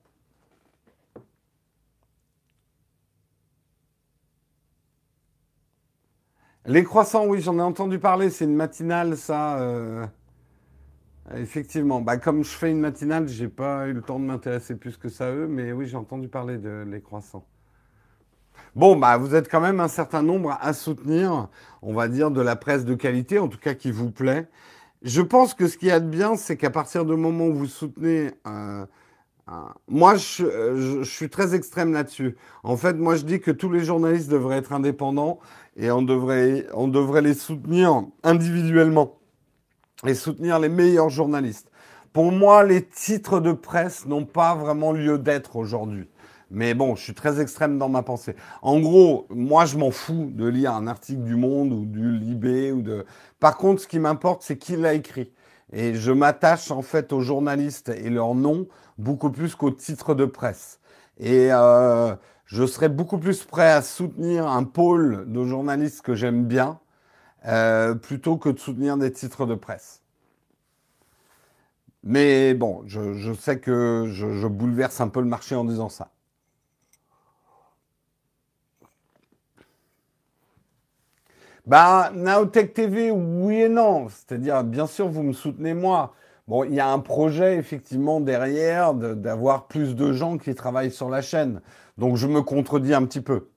[6.66, 8.30] Les croissants, oui, j'en ai entendu parler.
[8.30, 9.58] C'est une matinale, ça.
[9.58, 10.06] Euh,
[11.36, 12.00] effectivement.
[12.00, 15.10] Bah, comme je fais une matinale, j'ai pas eu le temps de m'intéresser plus que
[15.10, 17.44] ça eux, mais oui, j'ai entendu parler de les croissants.
[18.74, 21.48] Bon, bah, vous êtes quand même un certain nombre à soutenir,
[21.82, 24.48] on va dire, de la presse de qualité, en tout cas qui vous plaît.
[25.02, 27.54] Je pense que ce qu'il y a de bien, c'est qu'à partir du moment où
[27.54, 28.86] vous soutenez euh,
[29.88, 32.36] moi, je, suis très extrême là-dessus.
[32.62, 35.38] En fait, moi, je dis que tous les journalistes devraient être indépendants
[35.76, 39.18] et on devrait, on devrait les soutenir individuellement
[40.06, 41.70] et soutenir les meilleurs journalistes.
[42.12, 46.08] Pour moi, les titres de presse n'ont pas vraiment lieu d'être aujourd'hui.
[46.50, 48.36] Mais bon, je suis très extrême dans ma pensée.
[48.62, 52.70] En gros, moi, je m'en fous de lire un article du Monde ou du Libé
[52.70, 53.04] ou de.
[53.40, 55.32] Par contre, ce qui m'importe, c'est qui l'a écrit.
[55.72, 60.24] Et je m'attache en fait aux journalistes et leurs noms beaucoup plus qu'aux titres de
[60.24, 60.78] presse.
[61.18, 62.14] Et euh,
[62.46, 66.78] je serais beaucoup plus prêt à soutenir un pôle de journalistes que j'aime bien
[67.46, 70.02] euh, plutôt que de soutenir des titres de presse.
[72.02, 76.10] Mais bon, je, sais que je, bouleverse un peu le marché en disant ça.
[81.66, 84.08] Bah, Naotech TV, oui et non.
[84.10, 86.14] C'est-à-dire, bien sûr, vous me soutenez moi.
[86.46, 91.08] Bon, il y a un projet effectivement derrière d'avoir plus de gens qui travaillent sur
[91.08, 91.62] la chaîne.
[91.96, 93.48] Donc je me contredis un petit peu.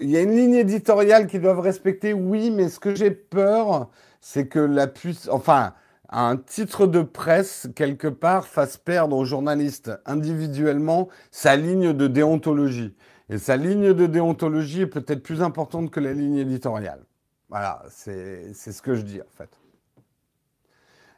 [0.00, 3.88] Il y a une ligne éditoriale qu'ils doivent respecter, oui, mais ce que j'ai peur,
[4.20, 4.86] c'est que la
[5.30, 5.72] enfin,
[6.10, 12.94] un titre de presse, quelque part, fasse perdre aux journalistes individuellement sa ligne de déontologie.
[13.28, 17.04] Et sa ligne de déontologie est peut-être plus importante que la ligne éditoriale.
[17.48, 19.50] Voilà, c'est ce que je dis en fait.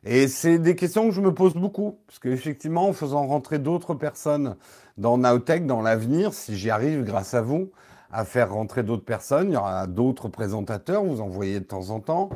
[0.05, 3.95] Et c'est des questions que je me pose beaucoup, parce qu'effectivement, en faisant rentrer d'autres
[3.95, 4.57] personnes
[4.97, 7.73] dans Nowtech, dans l'avenir, si j'y arrive grâce à vous,
[8.13, 11.91] à faire rentrer d'autres personnes, il y aura d'autres présentateurs, vous en voyez de temps
[11.91, 12.31] en temps.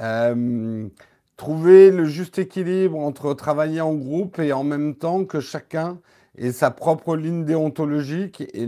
[0.00, 0.88] Euh,
[1.36, 5.98] trouver le juste équilibre entre travailler en groupe et en même temps que chacun
[6.36, 8.66] et sa propre ligne déontologique et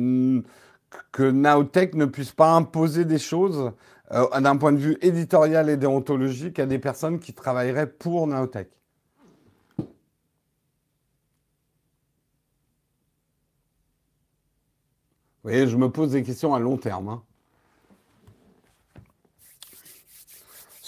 [1.13, 3.73] que Naotech ne puisse pas imposer des choses
[4.13, 8.69] euh, d'un point de vue éditorial et déontologique à des personnes qui travailleraient pour Naotech.
[9.79, 9.85] Vous
[15.53, 17.09] voyez, je me pose des questions à long terme.
[17.09, 17.23] Hein.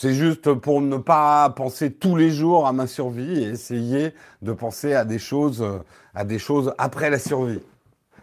[0.00, 4.52] C'est juste pour ne pas penser tous les jours à ma survie et essayer de
[4.52, 5.60] penser à des choses,
[6.14, 6.24] à
[6.78, 7.58] après la survie.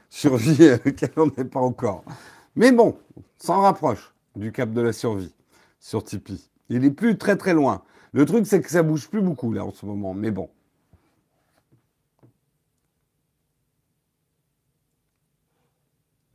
[0.09, 0.55] Survie
[0.95, 2.05] qu'elle n'en est pas encore.
[2.55, 2.95] Mais bon,
[3.37, 5.33] s'en rapproche du cap de la survie
[5.81, 6.49] sur Tipeee.
[6.69, 7.81] Il est plus très très loin.
[8.13, 10.13] Le truc, c'est que ça bouge plus beaucoup là en ce moment.
[10.13, 10.47] Mais bon.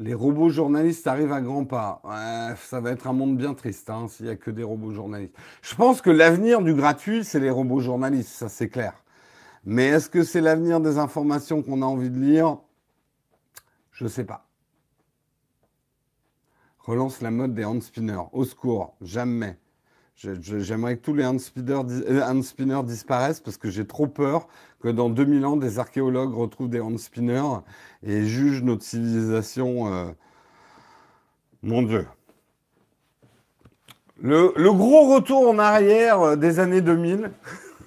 [0.01, 2.01] Les robots journalistes arrivent à grands pas.
[2.57, 5.35] ça va être un monde bien triste hein, s'il n'y a que des robots journalistes.
[5.61, 8.95] Je pense que l'avenir du gratuit, c'est les robots journalistes, ça c'est clair.
[9.67, 12.57] Mais est-ce que c'est l'avenir des informations qu'on a envie de lire?
[13.93, 14.47] Je ne sais pas.
[16.79, 18.25] Relance la mode des hand spinners.
[18.33, 19.59] Au secours, jamais.
[20.17, 24.49] J'aimerais que tous les hand euh, spinners, disparaissent parce que j'ai trop peur
[24.81, 27.61] que dans 2000 ans, des archéologues retrouvent des hand spinners
[28.03, 29.93] et jugent notre civilisation.
[29.93, 30.11] Euh,
[31.63, 32.07] mon Dieu.
[34.23, 37.31] Le, gros retour en arrière euh, des années 2000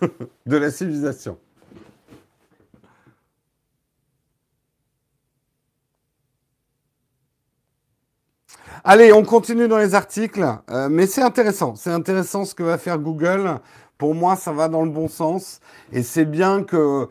[0.46, 1.38] de la civilisation.
[8.86, 11.76] Allez, on continue dans les articles, euh, mais c'est intéressant.
[11.76, 13.60] C'est intéressant ce que va faire Google.
[14.04, 15.62] Pour moi, ça va dans le bon sens.
[15.94, 17.08] Et c'est bien que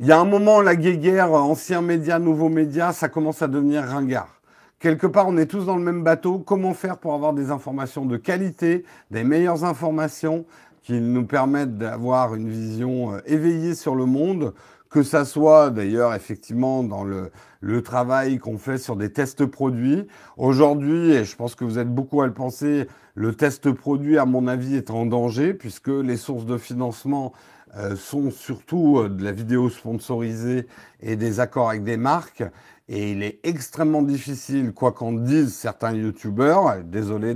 [0.00, 3.82] il y a un moment, la guéguerre, anciens médias, nouveaux médias, ça commence à devenir
[3.82, 4.40] ringard.
[4.78, 6.38] Quelque part, on est tous dans le même bateau.
[6.38, 10.46] Comment faire pour avoir des informations de qualité, des meilleures informations
[10.82, 14.54] qui nous permettent d'avoir une vision euh, éveillée sur le monde?
[14.88, 20.06] Que ça soit d'ailleurs effectivement dans le, le travail qu'on fait sur des tests produits.
[20.38, 24.24] Aujourd'hui, et je pense que vous êtes beaucoup à le penser, le test produit, à
[24.24, 27.32] mon avis, est en danger puisque les sources de financement
[27.76, 30.66] euh, sont surtout euh, de la vidéo sponsorisée
[31.00, 32.44] et des accords avec des marques.
[32.88, 37.34] Et il est extrêmement difficile, quoi qu'en disent certains youtubeurs, désolé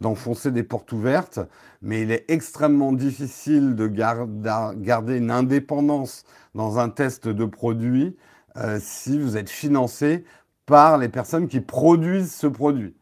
[0.00, 1.40] d'enfoncer des portes ouvertes,
[1.82, 6.24] mais il est extrêmement difficile de garder une indépendance
[6.54, 8.16] dans un test de produit
[8.56, 10.24] euh, si vous êtes financé
[10.64, 12.94] par les personnes qui produisent ce produit.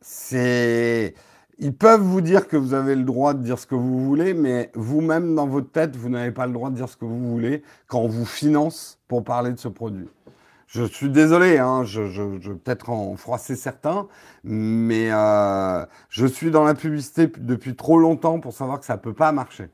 [0.00, 1.14] C'est
[1.58, 4.34] ils peuvent vous dire que vous avez le droit de dire ce que vous voulez,
[4.34, 7.30] mais vous-même dans votre tête, vous n'avez pas le droit de dire ce que vous
[7.30, 10.08] voulez quand on vous finance pour parler de ce produit.
[10.66, 14.08] Je suis désolé, hein, je, je, peut-être en froisser certains,
[14.42, 19.00] mais euh, je suis dans la publicité depuis trop longtemps pour savoir que ça ne
[19.00, 19.68] peut pas marcher.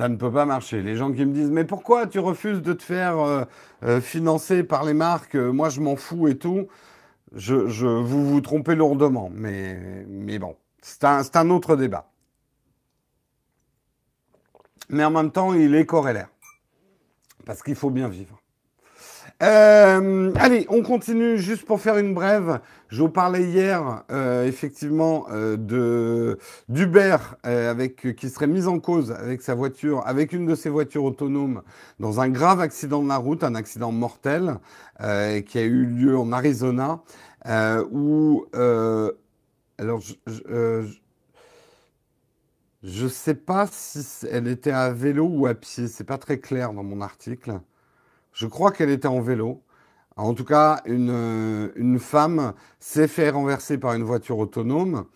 [0.00, 0.80] Ça ne peut pas marcher.
[0.80, 3.44] Les gens qui me disent mais pourquoi tu refuses de te faire euh,
[3.82, 6.68] euh, financer par les marques Moi je m'en fous et tout.
[7.34, 12.10] Je, je, vous vous trompez lourdement, mais, mais bon, c'est un, un autre débat.
[14.88, 16.30] Mais en même temps, il est corrélaire.
[17.44, 18.39] Parce qu'il faut bien vivre.
[19.42, 22.60] Euh, allez, on continue juste pour faire une brève.
[22.88, 29.12] Je vous parlais hier, euh, effectivement, euh, de d'Uber avec qui serait mise en cause
[29.12, 31.62] avec sa voiture, avec une de ses voitures autonomes,
[32.00, 34.58] dans un grave accident de la route, un accident mortel
[34.98, 37.00] qui a eu lieu en Arizona,
[37.90, 38.44] où
[39.78, 40.14] alors je,
[42.82, 46.72] ne sais pas si elle était à vélo ou à pied, c'est pas très clair
[46.74, 47.60] dans mon article.
[48.32, 49.62] Je crois qu'elle était en vélo.
[50.16, 55.06] En tout cas, une, euh, une femme s'est fait renverser par une voiture autonome.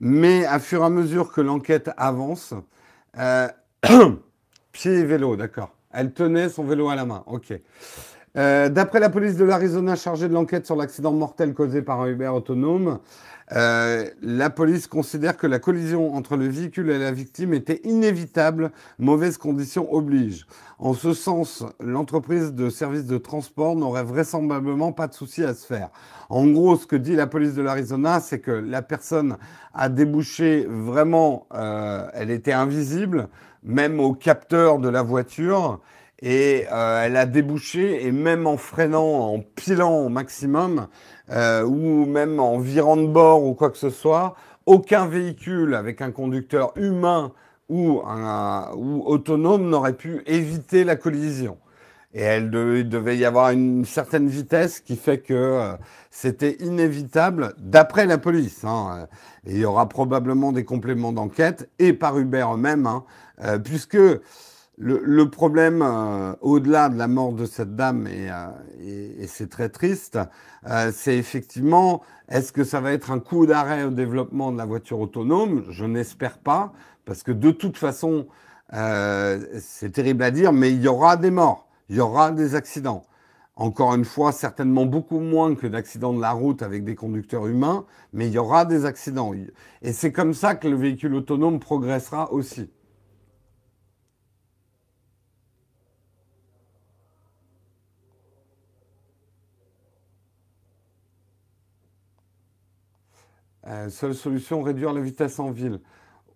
[0.00, 2.54] Mais à fur et à mesure que l'enquête avance,
[3.18, 3.48] euh,
[4.72, 5.74] pied et vélo, d'accord.
[5.92, 7.22] Elle tenait son vélo à la main.
[7.26, 7.52] Ok.
[8.36, 12.08] Euh, D'après la police de l'Arizona chargée de l'enquête sur l'accident mortel causé par un
[12.08, 12.98] Uber autonome,
[13.54, 18.72] euh, la police considère que la collision entre le véhicule et la victime était inévitable,
[18.98, 20.46] mauvaise condition oblige.
[20.78, 25.66] En ce sens, l'entreprise de services de transport n'aurait vraisemblablement pas de souci à se
[25.66, 25.90] faire.
[26.30, 29.36] En gros, ce que dit la police de l'Arizona, c'est que la personne
[29.74, 33.28] a débouché vraiment, euh, elle était invisible,
[33.62, 35.80] même au capteur de la voiture,
[36.22, 40.86] et euh, elle a débouché, et même en freinant, en pilant au maximum,
[41.30, 46.00] euh, ou même en virant de bord ou quoi que ce soit, aucun véhicule avec
[46.00, 47.32] un conducteur humain
[47.68, 51.58] ou, un, ou autonome n'aurait pu éviter la collision.
[52.14, 55.72] Et elle il devait y avoir une certaine vitesse qui fait que euh,
[56.10, 58.64] c'était inévitable, d'après la police.
[58.64, 59.08] Hein,
[59.44, 63.04] il y aura probablement des compléments d'enquête, et par Uber eux-mêmes, hein,
[63.42, 63.98] euh, puisque
[64.78, 70.18] le, problème, euh, au-delà de la mort de cette dame, et, euh, c'est très triste,
[70.68, 74.64] euh, c'est effectivement, est-ce que ça va être un coup d'arrêt au développement de la
[74.64, 75.64] voiture autonome?
[75.68, 76.72] Je n'espère pas,
[77.04, 78.26] parce que de toute façon,
[79.58, 83.04] c'est terrible à dire, mais il y aura des morts, il y aura des accidents.
[83.54, 87.84] Encore une fois, certainement beaucoup moins que d'accidents de la route avec des conducteurs humains,
[88.14, 89.32] mais il y aura des accidents.
[89.82, 92.70] Et c'est comme ça que le véhicule autonome progressera aussi.
[103.66, 105.80] Euh, seule solution, réduire la vitesse en ville.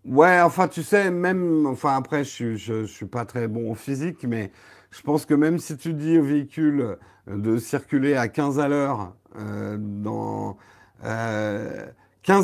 [0.05, 4.25] Ouais, enfin, tu sais, même, enfin, après, je ne suis pas très bon en physique,
[4.25, 4.53] mais
[4.91, 6.97] je pense que même si tu dis au véhicule
[7.27, 10.57] de circuler à 15 à l'heure, euh, dans
[11.03, 11.09] 15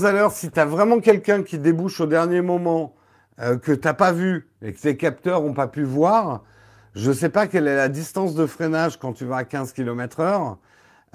[0.05, 2.95] euh, à l'heure, si tu as vraiment quelqu'un qui débouche au dernier moment
[3.41, 6.43] euh, que tu n'as pas vu et que tes capteurs n'ont pas pu voir,
[6.95, 10.21] je sais pas quelle est la distance de freinage quand tu vas à 15 km
[10.21, 10.59] heure,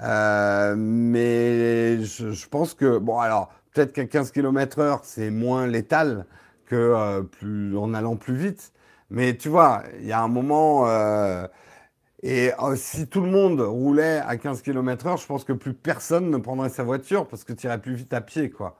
[0.00, 6.26] euh, mais je, pense que, bon alors, peut-être qu'à 15 km heure, c'est moins létal
[6.66, 8.72] que euh, en allant plus vite.
[9.10, 10.86] Mais tu vois, il y a un moment,
[12.22, 16.30] et si tout le monde roulait à 15 km heure, je pense que plus personne
[16.30, 18.78] ne prendrait sa voiture parce que tu irais plus vite à pied, quoi.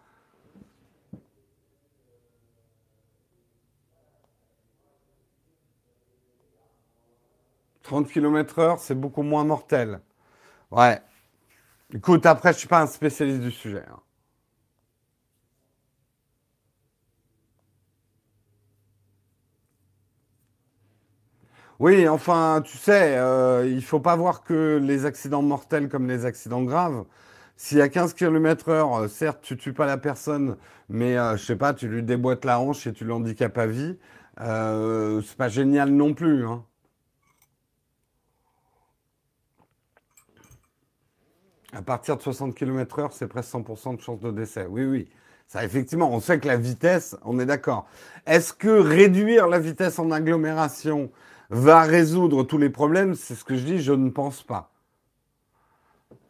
[7.89, 10.01] 30 km heure, c'est beaucoup moins mortel.
[10.71, 11.01] Ouais.
[11.95, 13.85] Écoute, après, je suis pas un spécialiste du sujet.
[13.91, 14.01] Hein.
[21.79, 26.25] Oui, enfin, tu sais, euh, il faut pas voir que les accidents mortels comme les
[26.25, 27.05] accidents graves.
[27.57, 30.57] Si à 15 km heure, euh, certes, tu tues pas la personne,
[30.89, 33.97] mais euh, je sais pas, tu lui déboîtes la hanche et tu l'handicapes à vie,
[34.41, 36.47] euh, c'est pas génial non plus.
[36.47, 36.65] Hein.
[41.73, 44.67] À partir de 60 km/h, c'est presque 100% de chance de décès.
[44.69, 45.09] Oui, oui.
[45.47, 47.87] Ça, effectivement, on sait que la vitesse, on est d'accord.
[48.27, 51.11] Est-ce que réduire la vitesse en agglomération
[51.51, 54.71] va résoudre tous les problèmes C'est ce que je dis, je ne pense pas.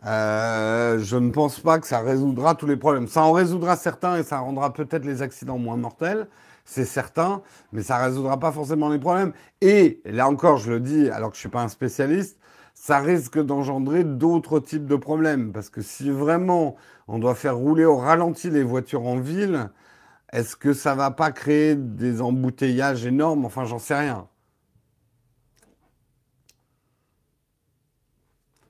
[0.06, 3.08] Euh, je ne pense pas que ça résoudra tous les problèmes.
[3.08, 6.28] Ça en résoudra certains et ça rendra peut-être les accidents moins mortels,
[6.64, 7.42] c'est certain,
[7.72, 9.32] mais ça ne résoudra pas forcément les problèmes.
[9.60, 12.38] Et là encore, je le dis, alors que je ne suis pas un spécialiste,
[12.74, 15.52] ça risque d'engendrer d'autres types de problèmes.
[15.52, 16.76] Parce que si vraiment
[17.08, 19.70] on doit faire rouler au ralenti les voitures en ville,
[20.32, 23.44] est-ce que ça va pas créer des embouteillages énormes?
[23.46, 24.28] Enfin, j'en sais rien.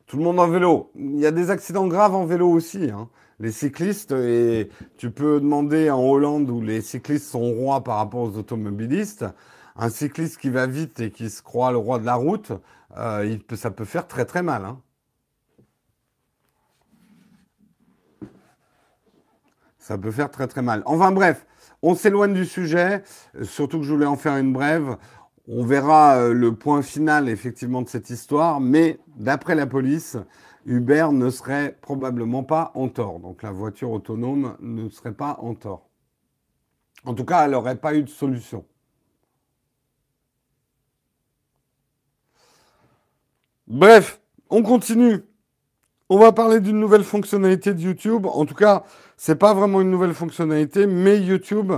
[0.08, 0.90] Tout le monde en vélo.
[0.96, 2.90] Il y a des accidents graves en vélo aussi.
[2.90, 3.10] Hein.
[3.40, 8.20] Les cyclistes, et tu peux demander en Hollande où les cyclistes sont rois par rapport
[8.20, 9.26] aux automobilistes,
[9.76, 12.52] un cycliste qui va vite et qui se croit le roi de la route,
[12.96, 14.64] euh, ça peut faire très très mal.
[14.64, 14.80] Hein.
[19.78, 20.82] Ça peut faire très très mal.
[20.86, 21.46] Enfin bref,
[21.82, 23.02] on s'éloigne du sujet,
[23.42, 24.96] surtout que je voulais en faire une brève.
[25.50, 30.18] On verra euh, le point final effectivement de cette histoire, mais d'après la police,
[30.66, 33.18] Uber ne serait probablement pas en tort.
[33.18, 35.88] Donc la voiture autonome ne serait pas en tort.
[37.04, 38.66] En tout cas, elle n'aurait pas eu de solution.
[43.66, 44.20] Bref,
[44.50, 45.24] on continue.
[46.10, 48.24] On va parler d'une nouvelle fonctionnalité de YouTube.
[48.24, 48.84] En tout cas,
[49.18, 51.70] c'est pas vraiment une nouvelle fonctionnalité, mais YouTube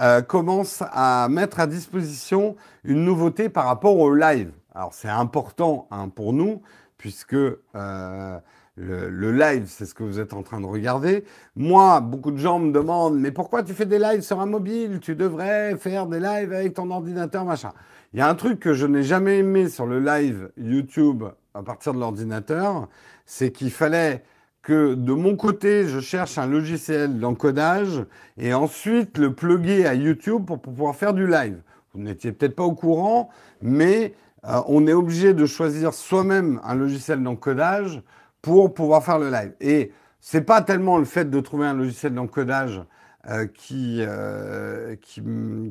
[0.00, 4.50] euh, commence à mettre à disposition une nouveauté par rapport au live.
[4.74, 6.60] Alors c'est important hein, pour nous
[6.96, 8.38] puisque euh,
[8.74, 11.22] le, live, c'est ce que vous êtes en train de regarder.
[11.54, 14.98] Moi, beaucoup de gens me demandent, mais pourquoi tu fais des lives sur un mobile?
[15.00, 17.72] Tu devrais faire des lives avec ton ordinateur, machin.
[18.12, 21.22] Il y a un truc que je n'ai jamais aimé sur le live YouTube
[21.54, 22.88] à partir de l'ordinateur,
[23.28, 24.24] c'est qu'il fallait
[24.62, 28.04] que de mon côté, je cherche un logiciel d'encodage
[28.38, 31.60] et ensuite le plugger à YouTube pour, pouvoir faire du live.
[31.92, 33.28] Vous n'étiez peut-être pas au courant,
[33.60, 34.14] mais
[34.46, 38.02] euh, on est obligé de choisir soi-même un logiciel d'encodage
[38.40, 39.52] pour pouvoir faire le live.
[39.60, 42.82] Et c'est pas tellement le fait de trouver un logiciel d'encodage
[43.28, 45.22] euh, qui, euh, qui,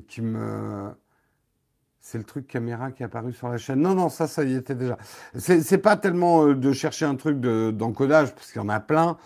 [0.08, 0.91] qui me
[2.10, 3.82] c'est le truc caméra qui est apparu sur la chaîne.
[3.82, 4.97] Non, non, ça, ça y était déjà.
[5.38, 9.18] C'est pas tellement euh, de chercher un truc d'encodage, parce qu'il y en a plein,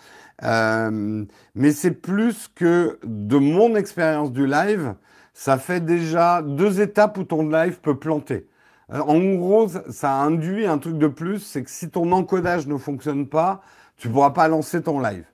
[0.42, 1.24] euh,
[1.54, 4.96] mais c'est plus que de mon expérience du live,
[5.32, 8.48] ça fait déjà deux étapes où ton live peut planter.
[8.90, 13.28] en gros, ça induit un truc de plus, c'est que si ton encodage ne fonctionne
[13.28, 13.62] pas,
[13.96, 15.24] tu pourras pas lancer ton live.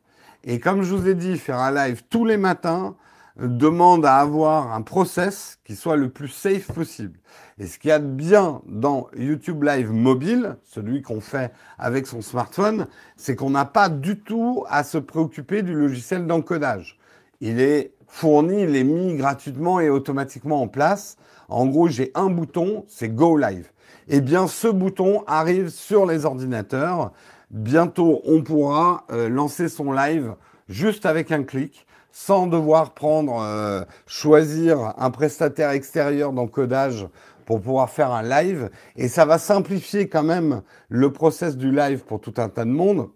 [0.44, 2.94] Et comme je vous ai dit, faire un live tous les matins,
[3.39, 7.18] demande à avoir un process qui soit le plus safe possible.
[7.59, 12.07] Et ce qu'il y a de bien dans YouTube Live mobile, celui qu'on fait avec
[12.07, 12.86] son smartphone,
[13.16, 16.99] c'est qu'on n'a pas du tout à se préoccuper du logiciel d'encodage.
[17.41, 21.16] Il est fourni, il est mis gratuitement et automatiquement en place.
[21.49, 23.70] En gros, j'ai un bouton, c'est Go Live.
[24.09, 27.12] Eh bien, ce bouton arrive sur les ordinateurs.
[27.51, 30.34] Bientôt, on pourra euh, lancer son live
[30.68, 31.86] juste avec un clic
[32.20, 37.06] sans devoir prendre, euh, choisir un prestataire extérieur d'encodage
[37.46, 38.70] pour pouvoir faire un live.
[38.96, 42.70] Et ça va simplifier quand même le process du live pour tout un tas de
[42.70, 43.08] monde.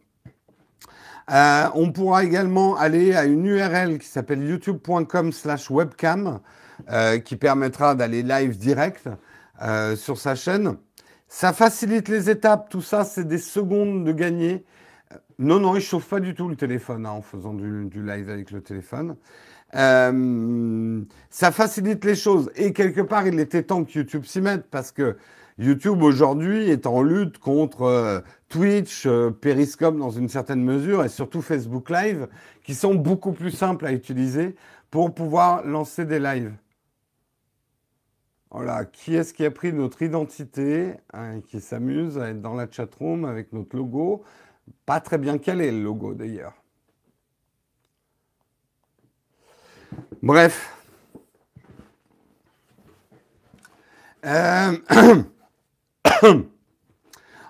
[1.33, 6.39] Euh, on pourra également aller à une URL qui s'appelle youtube.com slash webcam
[6.89, 9.09] euh, qui permettra d'aller live direct
[9.97, 10.77] sur sa chaîne.
[11.29, 14.65] Ça facilite les étapes, tout ça, c'est des secondes de gagner.
[15.43, 18.53] Non, non, il chauffe pas du tout le téléphone hein, en faisant du, live avec
[18.53, 19.17] le téléphone.
[19.75, 22.53] Euh, ça facilite les choses.
[22.55, 25.17] Et quelque part, il était temps que YouTube s'y mette parce que
[25.59, 28.21] YouTube aujourd'hui est en lutte contre euh,
[28.51, 32.29] Twitch, euh, Periscope dans une certaine mesure et surtout Facebook Live
[32.63, 34.55] qui sont beaucoup plus simples à utiliser
[34.93, 36.53] pour pouvoir lancer des lives.
[38.53, 42.71] Voilà, qui est-ce qui a pris notre identité, hein, qui s'amuse à être dans la
[42.71, 44.23] chatroom avec notre logo
[44.87, 46.55] Pas très bien calé le logo d'ailleurs.
[50.23, 50.73] Bref.
[54.25, 54.77] Euh,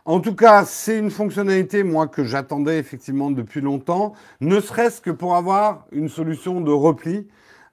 [0.05, 5.11] en tout cas, c'est une fonctionnalité, moi, que j'attendais effectivement depuis longtemps, ne serait-ce que
[5.11, 7.29] pour avoir une solution de repli.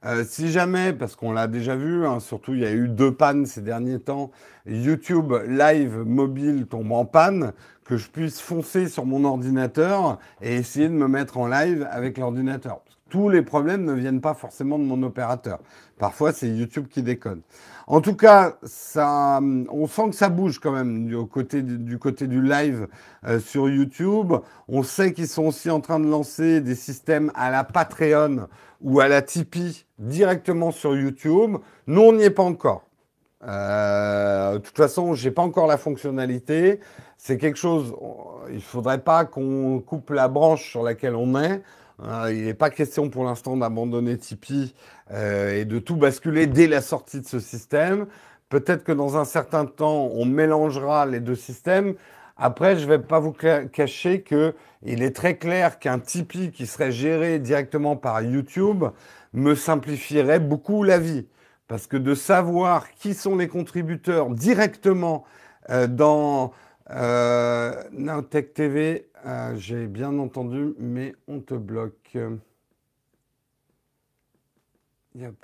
[0.06, 3.14] Euh, si jamais, parce qu'on l'a déjà vu, hein, surtout il y a eu deux
[3.14, 4.32] pannes ces derniers temps,
[4.66, 7.52] YouTube Live mobile tombe en panne,
[7.84, 12.18] que je puisse foncer sur mon ordinateur et essayer de me mettre en live avec
[12.18, 15.60] l'ordinateur tous les problèmes ne viennent pas forcément de mon opérateur.
[15.98, 17.42] Parfois, c'est YouTube qui déconne.
[17.88, 22.28] En tout cas, ça, on sent que ça bouge quand même du côté du, côté
[22.28, 22.88] du live
[23.28, 24.34] euh, sur YouTube.
[24.68, 28.48] On sait qu'ils sont aussi en train de lancer des systèmes à la Patreon
[28.82, 31.58] ou à la Tipeee directement sur YouTube.
[31.88, 32.84] Nous, on n'y est pas encore.
[33.48, 36.80] Euh, de toute façon, j'ai pas encore la fonctionnalité.
[37.18, 37.96] C'est quelque chose.
[38.52, 41.64] Il faudrait pas qu'on coupe la branche sur laquelle on est.
[42.04, 44.74] Hein, il n'est pas question pour l'instant d'abandonner Tipeee
[45.12, 48.08] euh, et de tout basculer dès la sortie de ce système.
[48.50, 51.96] Peut-être que dans un certain temps, on mélangera les deux systèmes.
[52.38, 56.66] Après, je ne vais pas vous cacher que il est très clair qu'un Tipeee qui
[56.66, 58.86] serait géré directement par YouTube
[59.34, 61.28] me simplifierait beaucoup la vie.
[61.68, 65.26] Parce que de savoir qui sont les contributeurs directement
[65.70, 66.52] euh, dans
[66.92, 67.74] euh,
[68.54, 72.18] TV, euh, j'ai bien entendu, mais on te bloque.
[75.16, 75.36] Yep.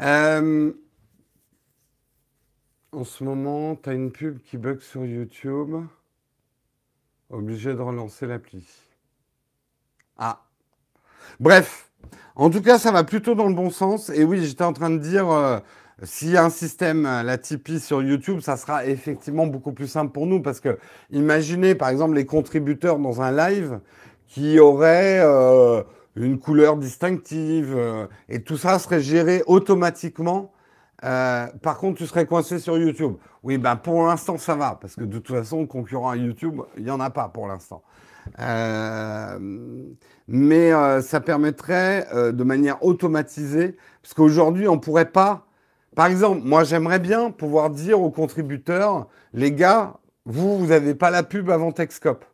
[0.00, 0.72] Euh,
[2.92, 5.74] en ce moment, tu as une pub qui bug sur YouTube.
[7.30, 8.66] Obligé de relancer l'appli.
[10.16, 10.44] Ah.
[11.40, 11.90] Bref.
[12.36, 14.10] En tout cas, ça va plutôt dans le bon sens.
[14.10, 15.58] Et oui, j'étais en train de dire, euh,
[16.04, 19.88] s'il y a un système, euh, la Tipeee sur YouTube, ça sera effectivement beaucoup plus
[19.88, 20.78] simple pour nous parce que
[21.10, 23.80] imaginez par exemple les contributeurs dans un live
[24.28, 25.82] qui auraient euh,
[26.14, 30.52] une couleur distinctive euh, et tout ça serait géré automatiquement.
[31.00, 33.14] par contre, tu serais coincé sur YouTube.
[33.42, 36.84] Oui, ben pour l'instant ça va parce que de toute façon, concurrent à YouTube, il
[36.84, 37.82] n'y en a pas pour l'instant.
[40.28, 40.70] mais
[41.02, 45.47] ça permettrait de manière automatisée, parce qu'aujourd'hui on ne pourrait pas
[45.98, 49.94] par exemple, moi j'aimerais bien pouvoir dire aux contributeurs, les gars,
[50.26, 52.24] vous, vous n'avez pas la pub avant Texcop.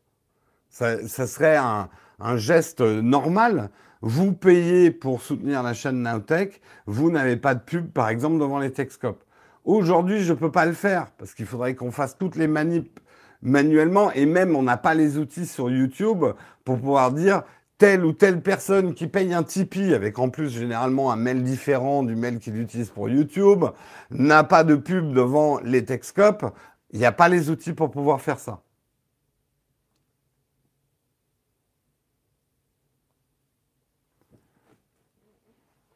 [0.69, 1.89] Ça, serait un,
[2.37, 3.71] geste normal.
[4.03, 8.59] Vous payez pour soutenir la chaîne Nowtech, vous n'avez pas de pub, par exemple, devant
[8.59, 9.25] les Texcop.
[9.65, 13.01] Aujourd'hui, je ne peux pas le faire parce qu'il faudrait qu'on fasse toutes les manips
[13.41, 16.23] manuellement et même on n'a pas les outils sur YouTube
[16.67, 17.45] pour pouvoir dire
[17.79, 22.03] telle ou telle personne qui paye un Tipeee, avec en plus généralement un mail différent
[22.03, 23.65] du mail qu'il utilise pour YouTube,
[24.11, 26.47] n'a pas de pub devant les Texcopes,
[26.93, 28.63] il n'y a pas les outils pour pouvoir faire ça.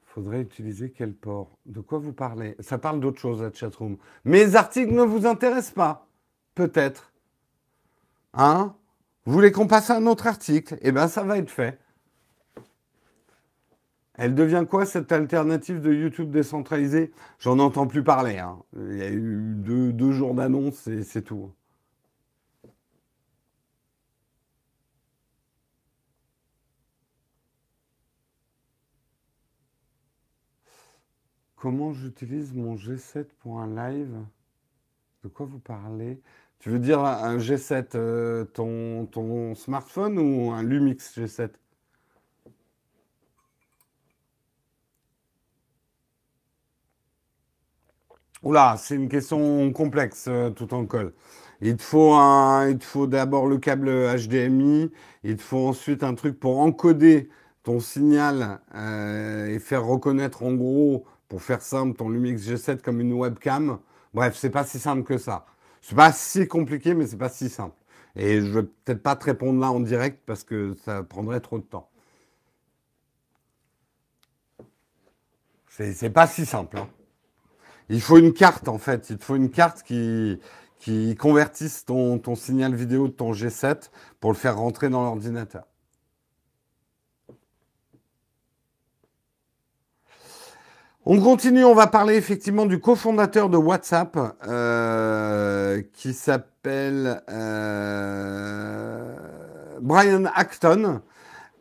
[0.04, 1.56] Faudrait utiliser quel port?
[1.64, 2.56] De quoi vous parlez?
[2.58, 3.98] Ça parle d'autre chose, la chatroom.
[4.24, 6.08] Mes articles ne vous intéressent pas
[6.56, 7.12] Peut-être.
[8.34, 8.74] Hein?
[9.28, 10.78] Vous voulez qu'on passe à un autre article?
[10.80, 11.78] Eh bien, ça va être fait.
[14.14, 18.38] Elle devient quoi cette alternative de YouTube décentralisée J'en entends plus parler.
[18.38, 18.58] Hein.
[18.74, 21.52] Il y a eu deux, jours d'annonce et c'est tout.
[31.56, 34.16] Comment j'utilise mon G7 pour un live?
[35.22, 36.18] De quoi vous parlez?
[36.60, 41.50] Tu veux dire un G7, euh, ton, ton smartphone ou un Lumix G7
[48.42, 51.12] Oula, c'est une question complexe euh, tout en colle.
[51.60, 52.14] Il te faut
[52.80, 54.90] faut d'abord le câble HDMI,
[55.24, 57.28] il te faut ensuite un truc pour encoder
[57.64, 63.00] ton signal euh, et faire reconnaître en gros, pour faire simple, ton Lumix G7 comme
[63.00, 63.78] une webcam.
[64.14, 65.44] Bref, c'est pas si simple que ça.
[65.80, 67.76] C'est pas si compliqué, mais c'est pas si simple.
[68.16, 71.58] Et je vais peut-être pas te répondre là en direct parce que ça prendrait trop
[71.58, 71.88] de temps.
[75.68, 76.76] C'est pas si simple.
[76.78, 76.88] Hein.
[77.88, 79.10] Il faut une carte en fait.
[79.10, 80.40] Il faut une carte qui,
[80.80, 85.64] qui convertissent ton, ton signal vidéo de ton G7 pour le faire rentrer dans l'ordinateur.
[91.10, 99.16] On continue, on va parler effectivement du cofondateur de WhatsApp euh, qui s'appelle euh,
[99.80, 101.00] Brian Acton.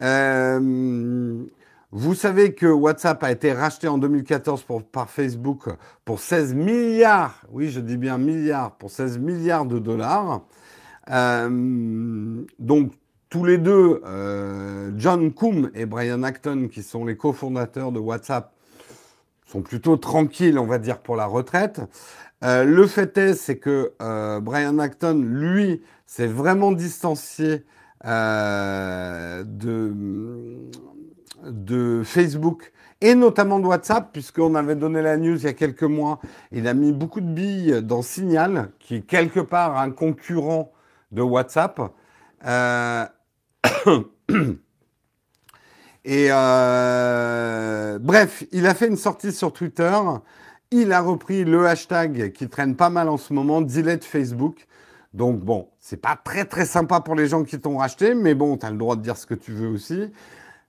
[0.01, 1.45] Euh,
[1.93, 5.69] vous savez que WhatsApp a été racheté en 2014 par Facebook
[6.03, 10.41] pour 16 milliards, oui je dis bien milliards, pour 16 milliards de dollars.
[11.09, 12.91] donc
[13.29, 14.01] tous les deux,
[14.97, 18.51] John Coombe et Brian Acton, qui sont les cofondateurs de WhatsApp,
[19.47, 21.81] sont plutôt tranquilles, on va dire, pour la retraite.
[22.43, 27.65] Euh, le fait est, c'est que euh, Brian Acton, lui, s'est vraiment distancié
[28.05, 29.93] euh, de,
[31.45, 32.71] de Facebook
[33.01, 36.19] et notamment de WhatsApp, puisqu'on avait donné la news il y a quelques mois.
[36.51, 40.71] Il a mis beaucoup de billes dans Signal, qui est quelque part un concurrent
[41.11, 41.79] de WhatsApp.
[46.07, 49.97] Euh, bref, il a fait une sortie sur Twitter.
[50.71, 54.67] Il a repris le hashtag qui traîne pas mal en ce moment, delete Facebook.
[55.13, 58.57] Donc bon, c'est pas très très sympa pour les gens qui t'ont racheté, mais bon,
[58.57, 60.11] tu as le droit de dire ce que tu veux aussi.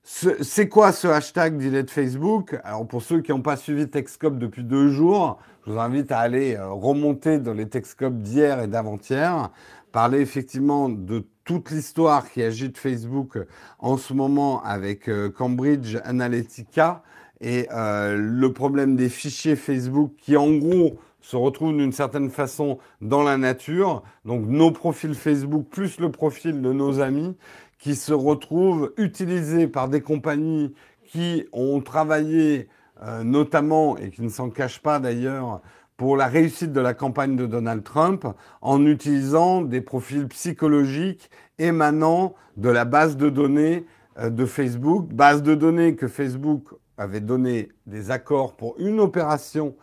[0.05, 2.59] C'est quoi ce hashtag delete Facebook?
[2.65, 6.21] Alors pour ceux qui n'ont pas suivi Texcop depuis deux jours, je vous invite à
[6.21, 9.51] aller euh, remonter dans les Texcop d'hier et d'avant-hier,
[9.93, 13.39] parler effectivement de toute l'histoire qui agite Facebook
[13.79, 17.03] en ce moment avec euh, Cambridge Analytica
[17.41, 22.77] et euh, le problème des fichiers Facebook qui en gros se retrouvent d'une certaine façon
[23.01, 24.03] dans la nature.
[24.27, 27.35] Donc nos profils Facebook plus le profil de nos amis
[27.79, 30.75] qui se retrouvent utilisés par des compagnies
[31.07, 32.69] qui ont travaillé
[33.03, 35.63] euh, notamment et qui ne s'en cachent pas d'ailleurs
[35.99, 38.25] pour la réussite de la campagne de Donald Trump
[38.63, 41.29] en utilisant des profils psychologiques
[41.59, 43.85] émanant de la base de données
[44.19, 49.75] euh, de Facebook, base de données que Facebook avait donné des accords pour une opération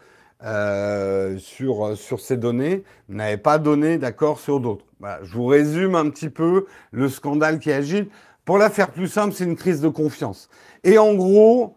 [0.44, 4.86] euh, sur, sur ces données, n'avait pas donné d'accord sur d'autres.
[5.22, 8.10] je vous résume un petit peu le scandale qui agite.
[8.46, 10.50] Pour la faire plus simple, c'est une crise de confiance.
[10.86, 11.76] Et en gros,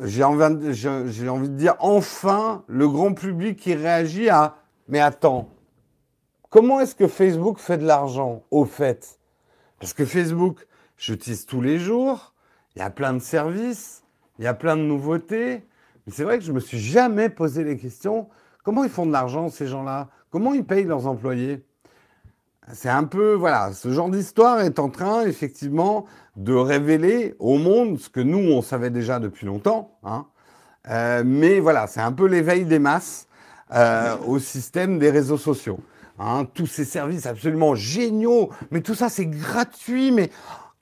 [0.00, 4.56] j'ai envie, de dire enfin le grand public qui réagit à
[4.88, 5.48] mais attends,
[6.50, 9.18] comment est-ce que Facebook fait de l'argent au fait?
[9.78, 10.66] Parce que Facebook,
[10.96, 12.34] j'utilise tous les jours,
[12.74, 14.02] il y a plein de services,
[14.38, 15.64] il y a plein de nouveautés,
[16.06, 18.28] mais c'est vrai que je me suis jamais posé les questions
[18.62, 20.08] comment ils font de l'argent ces gens-là?
[20.30, 21.64] Comment ils payent leurs employés?
[22.72, 26.06] C'est un peu, voilà, ce genre d'histoire est en train effectivement
[26.36, 29.98] de révéler au monde ce que nous, on savait déjà depuis longtemps.
[30.02, 30.26] Hein.
[30.88, 33.26] Euh, mais voilà, c'est un peu l'éveil des masses
[33.74, 35.78] euh, au système des réseaux sociaux.
[36.18, 36.46] Hein.
[36.54, 40.30] Tous ces services absolument géniaux, mais tout ça c'est gratuit, mais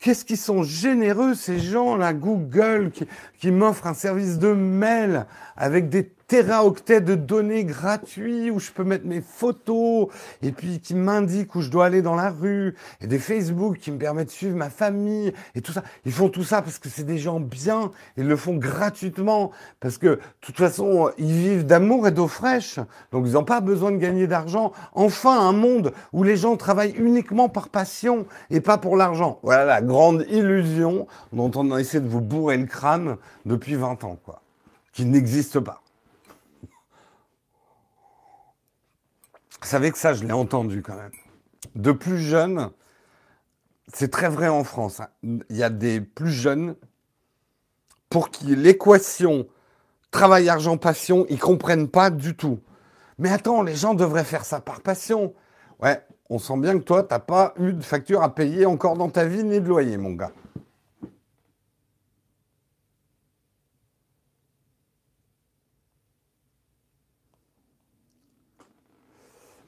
[0.00, 3.06] Qu'est-ce qu'ils sont généreux ces gens là, Google qui,
[3.38, 5.26] qui m'offre un service de mail
[5.58, 10.06] avec des téraoctets de données gratuits où je peux mettre mes photos
[10.42, 13.90] et puis qui m'indique où je dois aller dans la rue et des Facebook qui
[13.90, 15.82] me permettent de suivre ma famille et tout ça.
[16.04, 19.50] Ils font tout ça parce que c'est des gens bien, ils le font gratuitement
[19.80, 22.78] parce que de toute façon, ils vivent d'amour et d'eau fraîche.
[23.10, 24.70] Donc ils n'ont pas besoin de gagner d'argent.
[24.94, 29.40] Enfin, un monde où les gens travaillent uniquement par passion et pas pour l'argent.
[29.42, 33.16] Voilà la grande illusion dont on a essayé de vous bourrer le crâne
[33.46, 34.42] depuis 20 ans, quoi.
[34.92, 35.82] Qui n'existe pas.
[39.62, 41.10] Vous savez que ça, je l'ai entendu quand même.
[41.74, 42.70] De plus jeunes,
[43.92, 45.00] c'est très vrai en France.
[45.00, 45.08] Hein.
[45.22, 46.76] Il y a des plus jeunes
[48.08, 49.46] pour qui l'équation
[50.10, 52.58] travail, argent, passion, ils comprennent pas du tout.
[53.18, 55.34] Mais attends, les gens devraient faire ça par passion.
[55.80, 58.96] Ouais, on sent bien que toi, tu n'as pas eu de facture à payer encore
[58.96, 60.32] dans ta vie, ni de loyer, mon gars.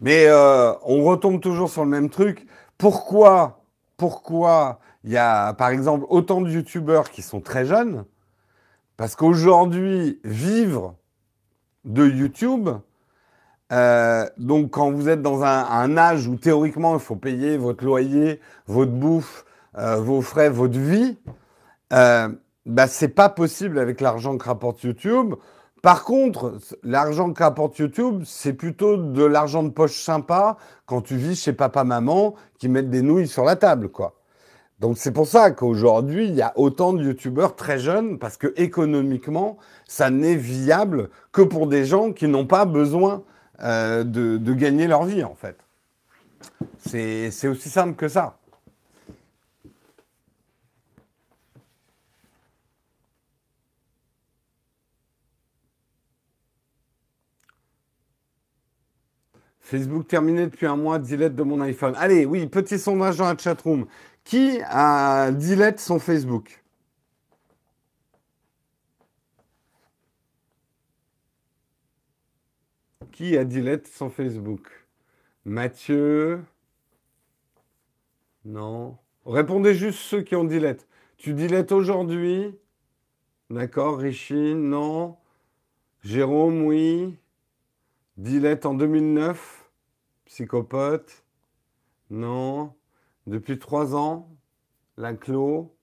[0.03, 2.47] Mais euh, on retombe toujours sur le même truc.
[2.77, 3.63] Pourquoi,
[3.97, 8.05] pourquoi il y a, par exemple, autant de youtubeurs qui sont très jeunes?
[8.97, 10.97] Parce qu'aujourd'hui, vivre
[11.85, 12.69] de YouTube,
[13.73, 18.41] euh, donc quand vous êtes dans un, âge où théoriquement il faut payer votre loyer,
[18.67, 19.45] votre bouffe,
[19.79, 21.17] euh, vos frais, votre vie,
[21.91, 25.35] bah, c'est pas possible avec l'argent que rapporte YouTube.
[25.83, 30.57] Par contre, l'argent qu'apporte YouTube, c'est plutôt de l'argent de poche sympa
[30.87, 34.15] quand tu vis chez papa-maman qui mettent des nouilles sur la table, quoi.
[34.79, 38.53] Donc c'est pour ça qu'aujourd'hui, il y a autant de youtubeurs très jeunes parce que
[38.57, 39.59] économiquement,
[39.89, 43.23] ça n'est viable que pour des gens qui n'ont pas besoin
[43.63, 45.57] euh, de, de, gagner leur vie, en fait.
[46.79, 48.39] C'est aussi simple que ça.
[59.73, 61.95] Facebook terminé depuis un mois, delete de mon iPhone.
[61.97, 63.87] Allez, oui, petit sondage dans la chatroom.
[64.23, 66.63] Qui a delete son Facebook?
[73.13, 74.69] Qui a delete son Facebook?
[75.47, 76.45] Mathieu?
[78.45, 78.99] Non.
[79.25, 80.87] Répondez juste ceux qui ont delete.
[81.17, 82.59] Tu delete aujourd'hui?
[83.49, 84.69] D'accord, Richine?
[84.69, 85.17] Non.
[86.03, 87.17] Jérôme, oui.
[88.19, 89.62] Delete en 2009
[90.33, 91.27] Psychopathe
[92.09, 92.75] Non.
[93.27, 94.35] Depuis trois ans
[94.97, 95.77] La clos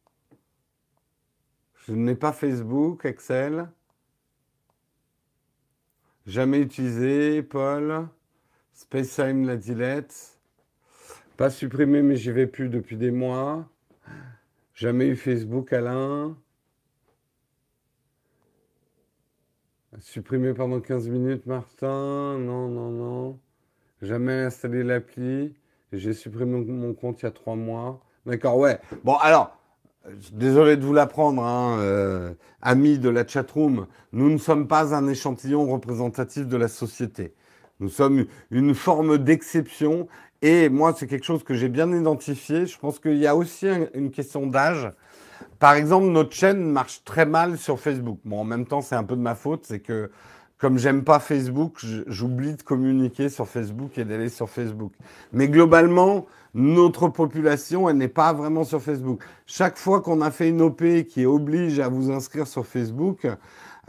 [1.75, 3.69] Je n'ai pas Facebook, Excel.
[6.25, 8.07] Jamais utilisé, Paul.
[8.73, 10.39] Spacetime la dilette.
[11.37, 13.69] Pas supprimé, mais j'y vais plus depuis des mois.
[14.73, 16.35] Jamais eu Facebook, Alain.
[19.99, 22.39] Supprimé pendant 15 minutes, Martin.
[22.39, 23.39] Non, non, non.
[24.01, 25.53] Jamais installé l'appli.
[25.91, 27.99] J'ai supprimé mon compte il y a trois mois.
[28.25, 28.79] D'accord, ouais.
[29.03, 29.57] Bon, alors,
[30.31, 35.07] désolé de vous l'apprendre, hein, euh, amis de la chatroom, nous ne sommes pas un
[35.07, 37.33] échantillon représentatif de la société.
[37.79, 40.07] Nous sommes une forme d'exception.
[40.41, 42.65] Et moi, c'est quelque chose que j'ai bien identifié.
[42.65, 44.91] Je pense qu'il y a aussi une question d'âge.
[45.59, 48.19] Par exemple, notre chaîne marche très mal sur Facebook.
[48.23, 49.65] Bon, en même temps, c'est un peu de ma faute.
[49.65, 50.09] C'est que
[50.59, 54.91] comme j'aime pas Facebook, j'oublie de communiquer sur Facebook et d'aller sur Facebook.
[55.31, 59.23] Mais globalement, notre population, elle n'est pas vraiment sur Facebook.
[59.45, 63.25] Chaque fois qu'on a fait une OP qui oblige à vous inscrire sur Facebook,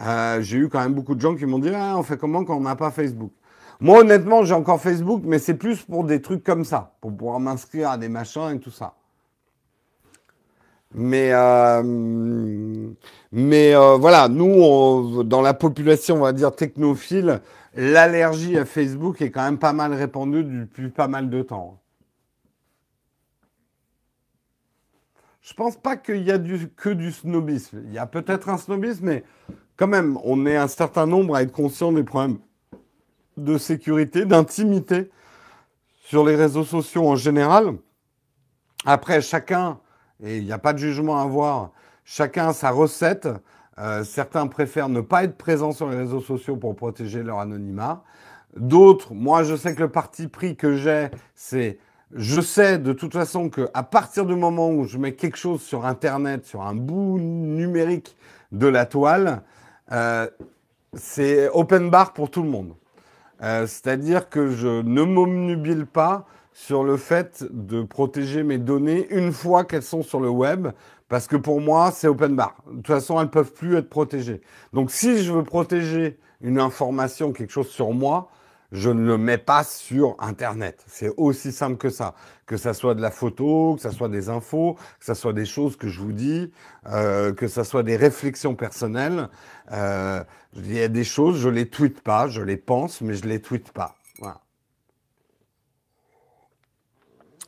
[0.01, 2.45] euh, j'ai eu quand même beaucoup de gens qui m'ont dit ah, on fait comment
[2.45, 3.33] quand on n'a pas Facebook?
[3.81, 7.41] Moi, honnêtement, j'ai encore Facebook, mais c'est plus pour des trucs comme ça, pour pouvoir
[7.41, 8.95] m'inscrire à des machins et tout ça.
[10.93, 11.83] Mais, euh,
[13.33, 17.41] mais euh, voilà, nous, dans la population, on va dire technophile,
[17.75, 21.81] l'allergie à Facebook est quand même pas mal répandue depuis pas mal de temps.
[25.43, 27.83] Je pense pas qu'il y a du, que du snobisme.
[27.87, 29.25] Il y a peut-être un snobisme, mais
[29.77, 32.39] quand même, on est un certain nombre à être conscient des problèmes
[33.37, 35.11] de sécurité, d'intimité
[36.05, 37.77] sur les réseaux sociaux en général.
[38.85, 39.79] Après, chacun
[40.23, 41.71] et il n'y a pas de jugement à avoir.
[42.05, 43.29] Chacun a sa recette.
[43.79, 48.03] Euh, certains préfèrent ne pas être présents sur les réseaux sociaux pour protéger leur anonymat.
[48.57, 51.79] D'autres, moi je sais que le parti pris que j'ai, c'est
[52.13, 55.63] je sais de toute façon que à partir du moment où je mets quelque chose
[55.63, 58.17] sur Internet, sur un bout numérique
[58.51, 59.43] de la toile,
[59.93, 60.29] euh,
[60.95, 62.75] c'est open bar pour tout le monde.
[63.43, 66.27] Euh, c'est-à-dire que je ne m'omnubile pas
[66.67, 70.69] sur le fait de protéger mes données une fois qu'elles sont sur le web,
[71.09, 72.55] parce que pour moi, c'est open bar.
[72.71, 74.43] De toute façon, elles ne peuvent plus être protégées.
[74.75, 78.29] Donc si je veux protéger une information, quelque chose sur moi,
[78.73, 80.85] je ne le mets pas sur Internet.
[80.87, 82.15] C'est aussi simple que ça.
[82.45, 85.47] Que ça soit de la photo, que ça soit des infos, que ça soit des
[85.47, 86.53] choses que je vous dis,
[86.89, 89.31] euh, que ça soit des réflexions personnelles.
[89.73, 90.23] Euh,
[90.55, 93.41] il y a des choses, je les tweete pas, je les pense, mais je les
[93.41, 93.97] tweete pas.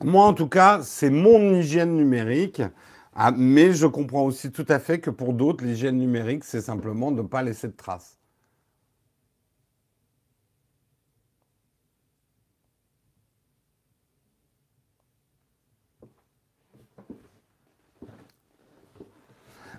[0.05, 2.63] Moi, en tout cas, c'est mon hygiène numérique.
[3.15, 7.13] Ah, mais je comprends aussi tout à fait que pour d'autres, l'hygiène numérique, c'est simplement
[7.13, 8.19] de ne pas laisser de traces.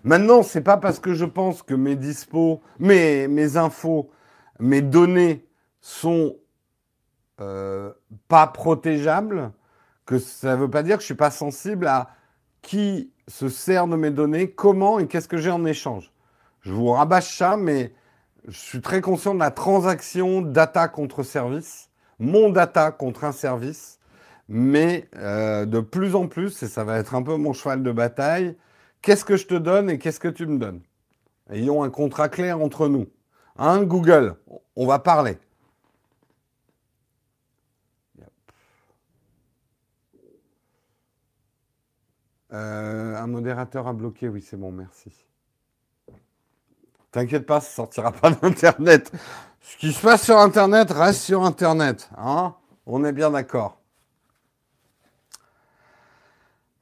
[0.03, 4.11] Maintenant, c'est pas parce que je pense que mes dispos, mes, mes infos,
[4.59, 5.47] mes données
[5.79, 6.35] sont
[7.39, 7.91] euh,
[8.27, 9.51] pas protégeables
[10.05, 12.09] que ça ne veut pas dire que je ne suis pas sensible à
[12.61, 16.11] qui se sert de mes données, comment et qu'est-ce que j'ai en échange.
[16.61, 17.93] Je vous rabâche ça, mais
[18.47, 21.89] je suis très conscient de la transaction data contre service,
[22.19, 23.99] mon data contre un service,
[24.47, 27.91] mais euh, de plus en plus, et ça va être un peu mon cheval de
[27.91, 28.55] bataille,
[29.01, 30.81] qu'est-ce que je te donne et qu'est-ce que tu me donnes?
[31.49, 33.07] Ayons un contrat clair entre nous.
[33.57, 34.35] Hein, Google,
[34.75, 35.37] on va parler.
[42.53, 45.11] Euh, un modérateur à bloquer, oui, c'est bon, merci.
[47.11, 49.11] T'inquiète pas, ça sortira pas d'Internet.
[49.61, 52.09] Ce qui se passe sur Internet reste sur Internet.
[52.17, 53.77] Hein on est bien d'accord.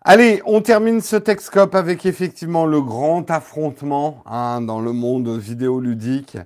[0.03, 6.37] Allez, on termine ce Texcope avec effectivement le grand affrontement hein, dans le monde vidéoludique.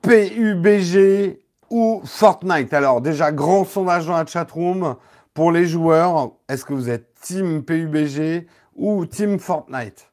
[0.00, 1.38] PUBG
[1.68, 4.96] ou Fortnite Alors déjà, grand sondage dans la chatroom.
[5.36, 10.10] Pour les joueurs, est-ce que vous êtes Team PUBG ou Team Fortnite?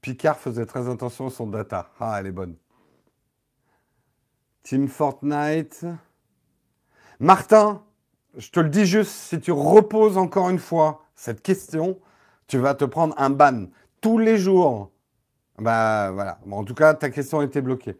[0.00, 1.90] Picard faisait très attention à son data.
[1.98, 2.54] Ah, elle est bonne.
[4.62, 5.86] Team Fortnite.
[7.18, 7.82] Martin,
[8.36, 11.98] je te le dis juste, si tu reposes encore une fois cette question,
[12.46, 13.66] tu vas te prendre un ban
[14.00, 14.92] tous les jours.
[15.58, 16.38] Bah voilà.
[16.48, 17.96] en tout cas, ta question a été bloquée.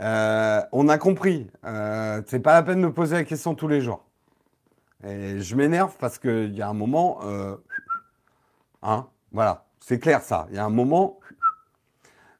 [0.00, 1.48] Euh, on a compris.
[1.64, 4.04] Euh, c'est pas la peine de poser la question tous les jours.
[5.04, 7.20] Et je m'énerve parce qu'il y a un moment.
[7.24, 7.56] Euh,
[8.82, 9.64] hein, voilà.
[9.80, 10.46] C'est clair ça.
[10.50, 11.18] Il y a un moment.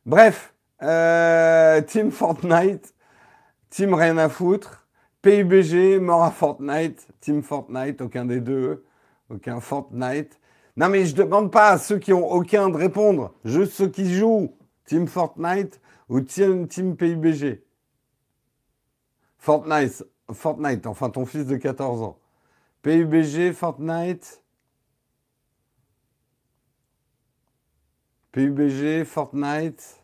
[0.05, 2.95] Bref, euh, Team Fortnite,
[3.71, 4.87] Team rien à foutre,
[5.23, 8.85] PUBG, mort à Fortnite, Team Fortnite, aucun des deux,
[9.31, 10.39] aucun Fortnite.
[10.77, 14.15] Non mais je demande pas à ceux qui ont aucun de répondre, juste ceux qui
[14.15, 14.55] jouent.
[14.85, 17.63] Team Fortnite ou Team, team PUBG.
[19.39, 22.19] Fortnite, Fortnite, enfin ton fils de 14 ans.
[22.83, 24.43] PUBG, Fortnite.
[28.33, 30.03] PUBG, Fortnite.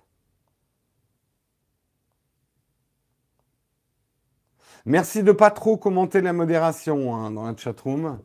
[4.84, 8.20] Merci de pas trop commenter la modération hein, dans la chatroom.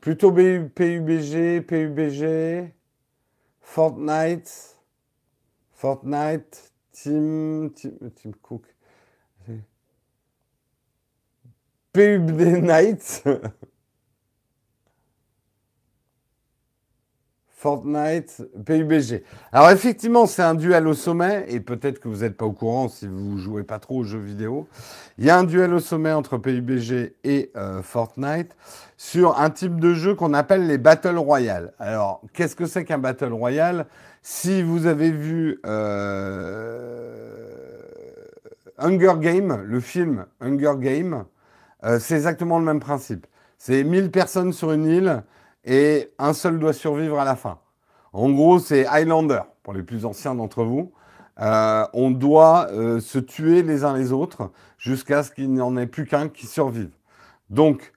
[0.00, 2.72] Plutôt PUBG, PUBG,
[3.60, 4.78] Fortnite,
[5.72, 6.72] Fortnite,
[7.02, 8.64] Team, Team, Team Cook,
[11.92, 13.24] PUBG Night.
[17.58, 19.24] Fortnite, PUBG.
[19.50, 22.88] Alors effectivement, c'est un duel au sommet, et peut-être que vous n'êtes pas au courant
[22.88, 24.68] si vous jouez pas trop aux jeux vidéo.
[25.18, 28.56] Il y a un duel au sommet entre PUBG et euh, Fortnite
[28.96, 31.72] sur un type de jeu qu'on appelle les Battle Royale.
[31.80, 33.86] Alors, qu'est-ce que c'est qu'un Battle Royale?
[34.30, 37.08] Si vous avez vu euh,
[38.76, 41.24] Hunger Game, le film Hunger Game,
[41.84, 43.26] euh, c'est exactement le même principe.
[43.56, 45.22] C'est 1000 personnes sur une île
[45.64, 47.58] et un seul doit survivre à la fin.
[48.12, 50.92] En gros, c'est Highlander, pour les plus anciens d'entre vous.
[51.40, 55.74] Euh, on doit euh, se tuer les uns les autres jusqu'à ce qu'il n'y en
[55.78, 56.90] ait plus qu'un qui survive.
[57.48, 57.94] Donc,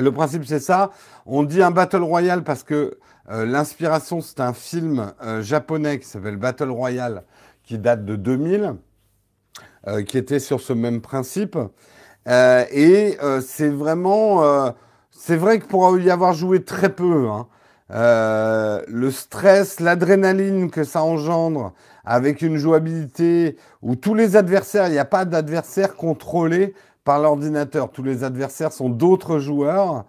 [0.00, 0.90] le principe c'est ça.
[1.26, 2.98] On dit un Battle Royale parce que
[3.30, 7.24] euh, l'inspiration c'est un film japonais qui s'appelle Battle Royale
[7.62, 8.76] qui date de 2000,
[10.06, 11.58] qui était sur ce même principe.
[12.26, 14.72] et c'est vraiment
[15.10, 17.48] c'est vrai que pour y avoir joué très peu, hein,
[17.90, 21.72] euh, le stress, l'adrénaline que ça engendre
[22.04, 26.74] avec une jouabilité où tous les adversaires, il n'y a pas d'adversaire contrôlé
[27.16, 30.04] l'ordinateur, tous les adversaires sont d'autres joueurs.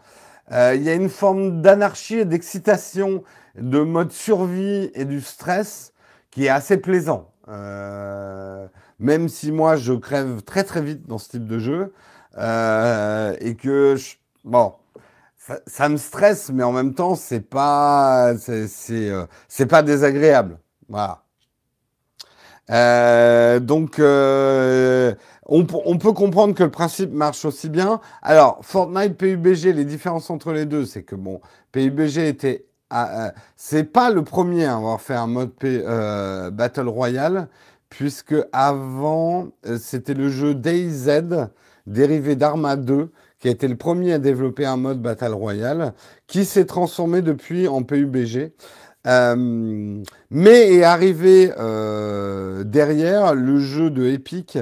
[0.51, 3.23] Euh, il y a une forme d'anarchie et d'excitation,
[3.55, 5.93] de mode survie et du stress
[6.31, 7.31] qui est assez plaisant.
[7.47, 8.67] Euh,
[8.99, 11.93] même si moi je crève très très vite dans ce type de jeu
[12.35, 13.95] et que
[14.43, 14.73] bon,
[15.67, 19.25] ça, me stresse, mais en même temps, c'est pas, c'est, euh,
[19.67, 20.59] pas désagréable.
[20.87, 21.23] Voilà.
[22.69, 23.99] Euh, donc,
[25.51, 27.99] euh, on, peut comprendre que le principe marche aussi bien.
[28.21, 31.41] Alors, Fortnite, PUBG, les différences entre les deux, c'est que bon,
[31.71, 32.65] PUBG était,
[33.55, 35.51] c'est pas le premier à avoir fait un mode
[36.53, 37.47] Battle Royale,
[37.89, 41.09] puisque avant, c'était le jeu DayZ,
[41.87, 45.93] dérivé d'Arma 2, qui a été le premier à développer un mode Battle Royale,
[46.27, 48.51] qui s'est transformé depuis en PUBG.
[49.07, 54.57] Euh, mais est arrivé euh, derrière le jeu de Epic,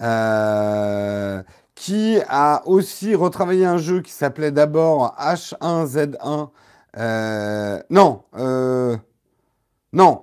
[0.00, 1.42] euh,
[1.74, 6.48] qui a aussi retravaillé un jeu qui s'appelait d'abord H1Z1.
[7.90, 8.22] non,
[9.92, 10.22] non,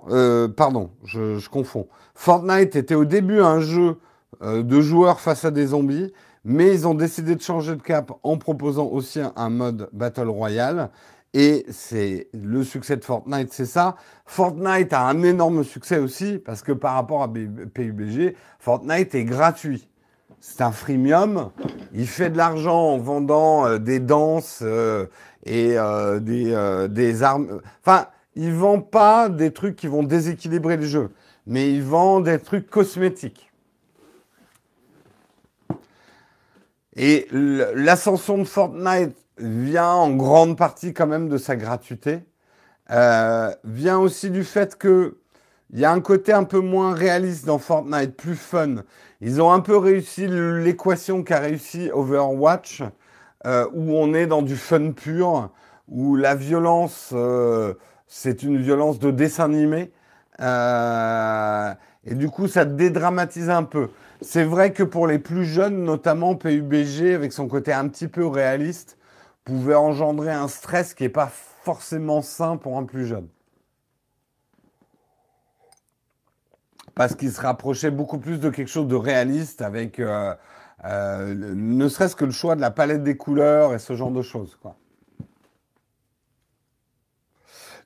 [0.56, 1.88] pardon, je, confonds.
[2.14, 3.98] Fortnite était au début un jeu
[4.42, 6.12] de joueurs face à des zombies
[6.44, 10.90] mais ils ont décidé de changer de cap en proposant aussi un, mode Battle Royale.
[11.32, 13.96] Et c'est le succès de Fortnite, c'est ça.
[14.26, 19.88] Fortnite a un énorme succès aussi parce que par rapport à PUBG, Fortnite est gratuit.
[20.40, 21.50] C'est un freemium.
[21.92, 25.06] Il fait de l'argent en vendant euh, des danses euh,
[25.44, 27.60] et euh, des, des armes.
[27.84, 31.10] Enfin, il vend pas des trucs qui vont déséquilibrer le jeu,
[31.46, 33.50] mais il vend des trucs cosmétiques.
[36.96, 42.20] Et l'ascension de Fortnite vient en grande partie quand même de sa gratuité.
[42.90, 45.16] Euh, vient aussi du fait que
[45.72, 48.76] il y a un côté un peu moins réaliste dans Fortnite, plus fun.
[49.20, 52.82] Ils ont un peu réussi l'équation qu'a réussi Overwatch,
[53.46, 55.50] euh, où on est dans du fun pur,
[55.86, 57.74] où la violence, euh,
[58.08, 59.92] c'est une violence de dessin animé.
[62.04, 63.90] Et du coup, ça dédramatise un peu.
[64.22, 68.26] C'est vrai que pour les plus jeunes, notamment PUBG, avec son côté un petit peu
[68.26, 68.98] réaliste,
[69.50, 71.30] pouvait engendrer un stress qui n'est pas
[71.62, 73.28] forcément sain pour un plus jeune.
[76.94, 80.34] Parce qu'il se rapprochait beaucoup plus de quelque chose de réaliste avec euh,
[80.84, 84.22] euh, ne serait-ce que le choix de la palette des couleurs et ce genre de
[84.22, 84.58] choses.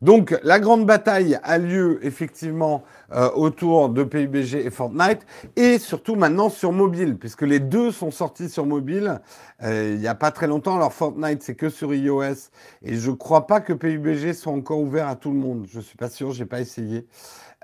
[0.02, 2.84] Donc la grande bataille a lieu effectivement
[3.14, 8.10] euh, autour de PUBG et Fortnite et surtout maintenant sur mobile puisque les deux sont
[8.10, 9.20] sortis sur mobile
[9.62, 10.76] euh, il n'y a pas très longtemps.
[10.76, 12.50] Alors Fortnite c'est que sur iOS
[12.82, 15.66] et je crois pas que PUBG soit encore ouvert à tout le monde.
[15.68, 17.06] Je suis pas sûr, j'ai pas essayé.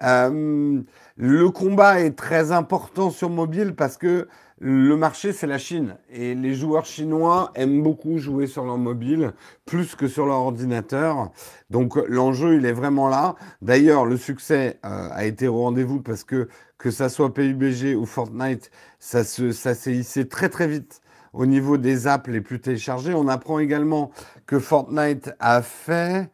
[0.02, 0.80] Euh,
[1.16, 4.28] le combat est très important sur mobile parce que
[4.62, 5.96] le marché, c'est la Chine.
[6.10, 9.32] Et les joueurs chinois aiment beaucoup jouer sur leur mobile,
[9.64, 11.30] plus que sur leur ordinateur.
[11.70, 13.36] Donc l'enjeu, il est vraiment là.
[13.62, 18.06] D'ailleurs, le succès euh, a été au rendez-vous parce que que ça soit PUBG ou
[18.06, 21.00] Fortnite, ça se, ça s'est hissé très très vite
[21.32, 23.14] au niveau des apps les plus téléchargées.
[23.14, 24.10] On apprend également
[24.46, 26.30] que Fortnite a fait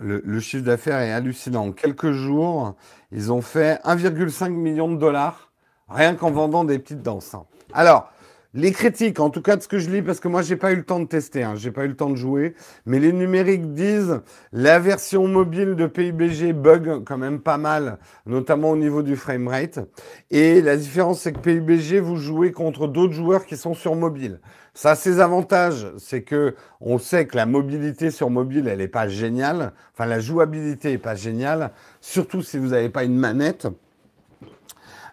[0.00, 1.66] le, le chiffre d'affaires est hallucinant.
[1.66, 2.74] En quelques jours,
[3.12, 5.51] ils ont fait 1,5 million de dollars
[5.92, 7.34] rien qu'en vendant des petites danses.
[7.34, 7.44] Hein.
[7.72, 8.12] Alors,
[8.54, 10.72] les critiques, en tout cas de ce que je lis, parce que moi j'ai pas
[10.72, 13.10] eu le temps de tester, hein, j'ai pas eu le temps de jouer, mais les
[13.10, 14.20] numériques disent
[14.52, 19.78] la version mobile de PUBG bug quand même pas mal, notamment au niveau du framerate.
[20.30, 24.38] Et la différence c'est que PUBG vous jouez contre d'autres joueurs qui sont sur mobile.
[24.74, 28.88] Ça a ses avantages, c'est que on sait que la mobilité sur mobile elle est
[28.88, 31.70] pas géniale, enfin la jouabilité est pas géniale,
[32.02, 33.66] surtout si vous n'avez pas une manette.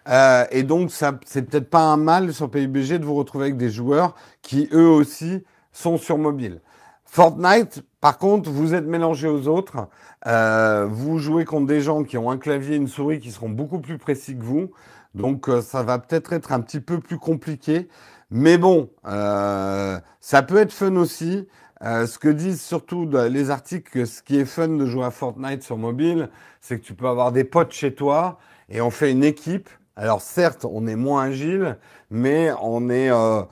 [0.08, 3.56] Euh, et donc, ça, c'est peut-être pas un mal sur PUBG de vous retrouver avec
[3.56, 6.60] des joueurs qui, eux aussi, sont sur mobile.
[7.04, 9.88] Fortnite, par contre, vous êtes mélangé aux autres.
[10.26, 13.48] Euh, vous jouez contre des gens qui ont un clavier et une souris qui seront
[13.48, 14.70] beaucoup plus précis que vous.
[15.14, 17.88] Donc, euh, ça va peut-être être un petit peu plus compliqué.
[18.30, 21.48] Mais bon, ça peut être fun aussi.
[21.82, 25.76] ce que disent surtout les articles, ce qui est fun de jouer à Fortnite sur
[25.76, 26.30] mobile,
[26.60, 28.38] c'est que tu peux avoir des potes chez toi
[28.68, 29.68] et on fait une équipe
[30.00, 31.76] alors certes, on est moins agile,
[32.10, 33.42] mais on euh,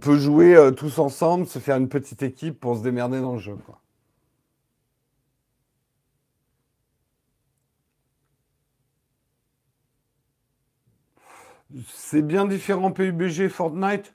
[0.00, 3.38] peut jouer euh, tous ensemble, se faire une petite équipe pour se démerder dans le
[3.38, 3.56] jeu.
[11.86, 14.12] C'est bien différent PUBG, Fortnite?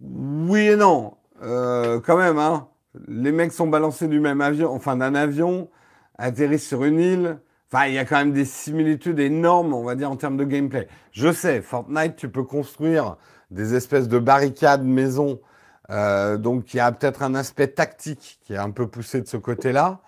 [0.00, 1.16] Oui et non.
[1.42, 2.68] Euh, quand même, hein.
[3.06, 5.70] Les mecs sont balancés du même avion, enfin d'un avion,
[6.18, 7.38] atterrissent sur une île.
[7.72, 10.44] Enfin, il y a quand même des similitudes énormes, on va dire, en termes de
[10.44, 10.88] gameplay.
[11.10, 13.16] Je sais, Fortnite, tu peux construire
[13.50, 15.40] des espèces de barricades maison.
[15.88, 19.26] Euh, donc, il y a peut-être un aspect tactique qui est un peu poussé de
[19.26, 20.00] ce côté-là.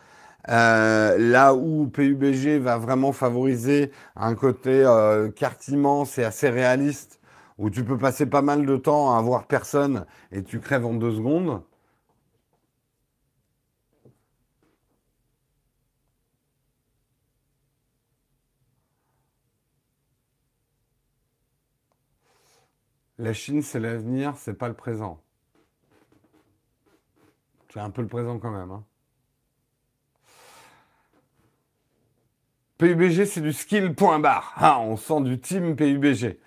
[0.51, 5.31] Euh, là où PUBG va vraiment favoriser un côté euh,
[5.69, 7.19] immense et assez réaliste,
[7.57, 10.93] où tu peux passer pas mal de temps à voir personne et tu crèves en
[10.93, 11.63] deux secondes.
[23.25, 25.19] La Chine, c'est l'avenir, c'est pas le présent.
[27.73, 28.71] C'est un peu le présent quand même.
[28.71, 28.85] Hein.
[32.77, 34.21] PUBG, c'est du skill point.
[34.57, 36.39] Ah, on sent du team PUBG.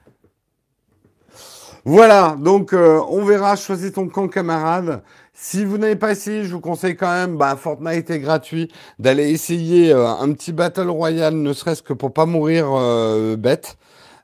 [1.83, 5.01] Voilà, donc euh, on verra, choisis ton camp camarade.
[5.33, 9.31] Si vous n'avez pas essayé, je vous conseille quand même, bah, Fortnite est gratuit, d'aller
[9.31, 13.79] essayer euh, un petit Battle Royale, ne serait-ce que pour pas mourir euh, bête.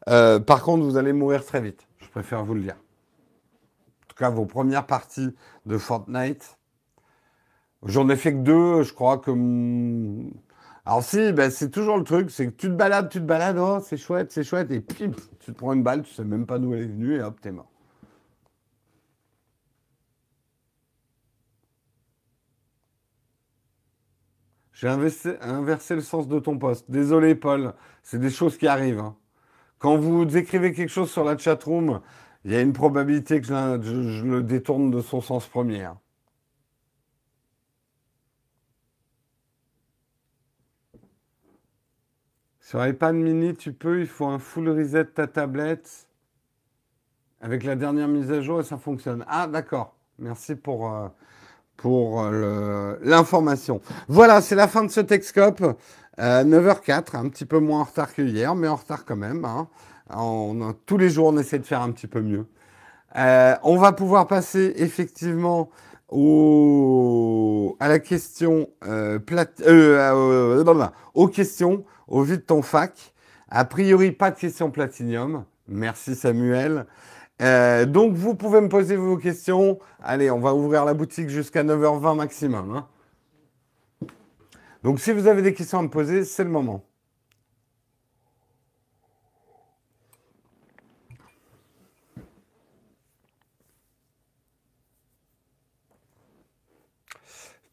[0.05, 2.75] par contre, vous allez mourir très vite préfère vous le dire.
[2.75, 5.35] En tout cas, vos premières parties
[5.65, 6.59] de Fortnite.
[7.83, 9.31] J'en ai fait que deux, je crois que.
[10.85, 13.57] Alors si, ben, c'est toujours le truc, c'est que tu te balades, tu te balades,
[13.57, 15.09] oh, c'est chouette, c'est chouette, et puis
[15.39, 17.39] tu te prends une balle, tu sais même pas d'où elle est venue, et hop,
[17.41, 17.69] t'es mort.
[24.73, 26.91] J'ai inversé, le sens de ton poste.
[26.91, 28.99] Désolé, Paul, c'est des choses qui arrivent.
[28.99, 29.15] Hein.
[29.83, 31.99] Quand vous écrivez quelque chose sur la chatroom,
[32.45, 35.83] il y a une probabilité que je, le détourne de son sens premier.
[35.83, 35.97] Hein.
[42.61, 46.07] Sur iPad mini, tu peux, il faut un full reset de ta tablette
[47.41, 49.25] avec la dernière mise à jour et ça fonctionne.
[49.27, 49.97] Ah, d'accord.
[50.17, 51.09] Merci pour, euh,
[51.75, 53.81] pour euh, l'information.
[54.07, 55.77] Voilà, c'est la fin de ce Texcope.
[56.17, 59.45] 9h04, euh, un petit peu moins en retard que hier, mais en retard quand même.
[59.45, 59.67] Hein.
[60.85, 62.45] Tous les jours, on essaie de faire un petit peu mieux.
[63.15, 65.69] Euh, on va pouvoir passer effectivement
[67.79, 69.17] à la question euh,
[71.15, 73.13] aux questions au vu de ton fac.
[73.49, 75.45] A priori, pas de questions platinium.
[75.67, 76.85] Merci Samuel.
[77.39, 79.79] donc vous pouvez me poser vos questions.
[80.03, 82.75] Allez, on va ouvrir la boutique jusqu'à 9h20 maximum.
[82.75, 82.87] Hein.
[84.83, 86.83] Donc si vous avez des questions à me poser, c'est le moment.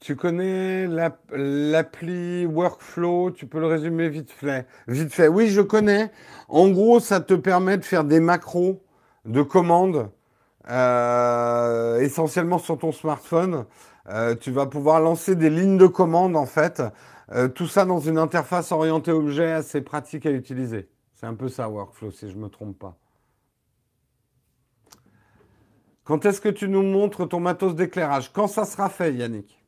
[0.00, 3.32] Tu connais l'appli Workflow?
[3.32, 4.66] Tu peux le résumer vite fait.
[4.88, 5.20] Vite.
[5.30, 6.10] Oui, je connais.
[6.48, 8.82] En gros, ça te permet de faire des macros
[9.26, 10.10] de commandes,
[10.70, 13.66] euh, essentiellement sur ton smartphone.
[14.08, 16.82] Euh, tu vas pouvoir lancer des lignes de commande en fait.
[17.32, 20.88] Euh, tout ça dans une interface orientée objet assez pratique à utiliser.
[21.14, 22.96] C'est un peu ça, Workflow, si je ne me trompe pas.
[26.04, 28.32] Quand est-ce que tu nous montres ton matos d'éclairage?
[28.32, 29.59] Quand ça sera fait, Yannick?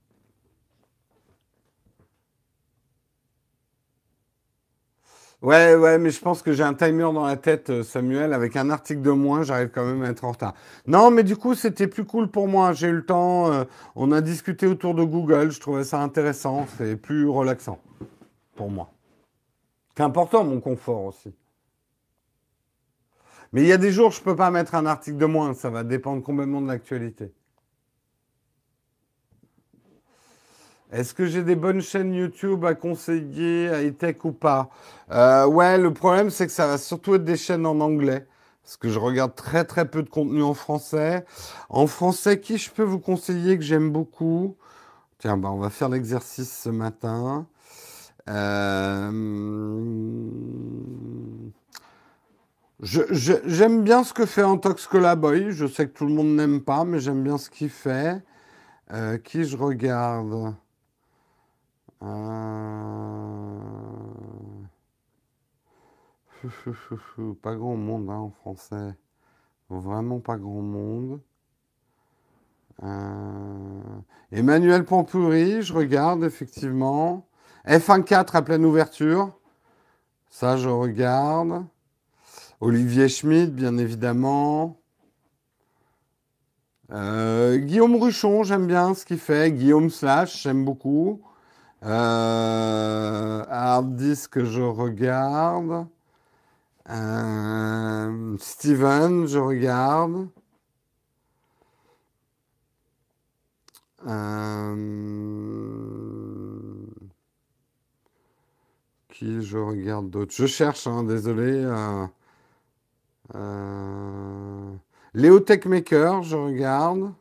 [5.43, 8.33] Ouais, ouais, mais je pense que j'ai un timer dans la tête, euh, Samuel.
[8.33, 10.55] Avec un article de moins, j'arrive quand même à être en retard.
[10.87, 12.73] Non, mais du coup, c'était plus cool pour moi.
[12.73, 13.51] J'ai eu le temps.
[13.51, 13.65] Euh,
[13.97, 15.51] on a discuté autour de Google.
[15.51, 16.67] Je trouvais ça intéressant.
[16.79, 17.81] C'est plus relaxant
[18.55, 18.93] pour moi.
[19.97, 21.35] C'est important, mon confort aussi.
[23.53, 25.55] Mais il y a des jours, je ne peux pas mettre un article de moins.
[25.55, 27.33] Ça va dépendre complètement de l'actualité.
[30.93, 34.69] Est-ce que j'ai des bonnes chaînes YouTube à conseiller, high-tech ou pas?
[35.11, 38.27] Euh, Ouais, le problème, c'est que ça va surtout être des chaînes en anglais.
[38.63, 41.25] Parce que je regarde très très peu de contenu en français.
[41.71, 44.57] En français, qui je peux vous conseiller que j'aime beaucoup?
[45.19, 47.47] Tiens, bah, on va faire l'exercice ce matin.
[48.29, 49.11] Euh,
[52.83, 55.53] j'aime bien ce que fait Antox Colaboy.
[55.53, 58.23] Je sais que tout le monde n'aime pas, mais j'aime bien ce qu'il fait.
[58.93, 60.55] Euh, qui je regarde?
[62.03, 63.59] Euh,
[67.43, 68.95] pas grand monde hein, en français.
[69.71, 71.21] Vraiment pas grand monde.
[72.83, 74.01] Euh,
[74.33, 77.27] Emmanuel Pampoury, je regarde effectivement.
[77.67, 79.39] F1.4 à pleine ouverture.
[80.29, 81.65] Ça, je regarde.
[82.61, 84.81] Olivier Schmidt, bien évidemment.
[86.91, 89.53] Euh, Guillaume Ruchon, j'aime bien ce qu'il fait.
[89.53, 91.23] Guillaume Slash, j'aime beaucoup.
[91.85, 95.87] Euh, hard disk, je regarde.
[96.91, 100.29] Euh, Steven, je regarde.
[104.07, 104.77] Euh,
[109.09, 111.65] qui je regarde d'autres Je cherche, hein, désolé.
[113.35, 114.73] Euh,
[115.15, 117.13] Léo Techmaker, je regarde.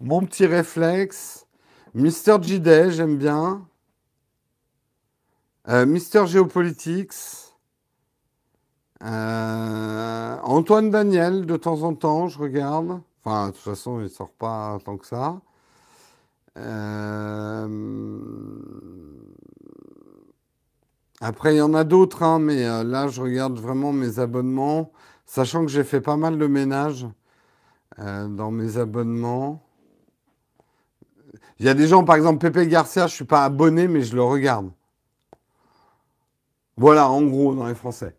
[0.00, 1.47] Mon petit réflexe.
[1.94, 3.66] Mister JD, j'aime bien.
[5.68, 7.14] Euh, Mister Géopolitics.
[9.02, 13.00] Euh, Antoine Daniel, de temps en temps, je regarde.
[13.24, 15.40] Enfin, de toute façon, il ne sort pas tant que ça.
[16.56, 17.68] Euh,
[21.20, 24.92] après, il y en a d'autres, hein, mais là, je regarde vraiment mes abonnements,
[25.26, 27.06] sachant que j'ai fait pas mal de ménage
[27.98, 29.67] dans mes abonnements.
[31.60, 34.02] Il y a des gens, par exemple, Pepe Garcia, je ne suis pas abonné, mais
[34.02, 34.70] je le regarde.
[36.76, 38.14] Voilà, en gros, dans les Français.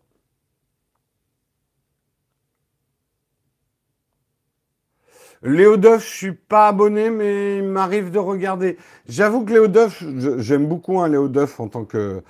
[5.42, 8.76] Léo Duff, je suis pas abonné, mais il m'arrive de regarder.
[9.08, 10.04] J'avoue que Léo Duff,
[10.38, 12.22] j'aime beaucoup hein, Léo Duff en tant que,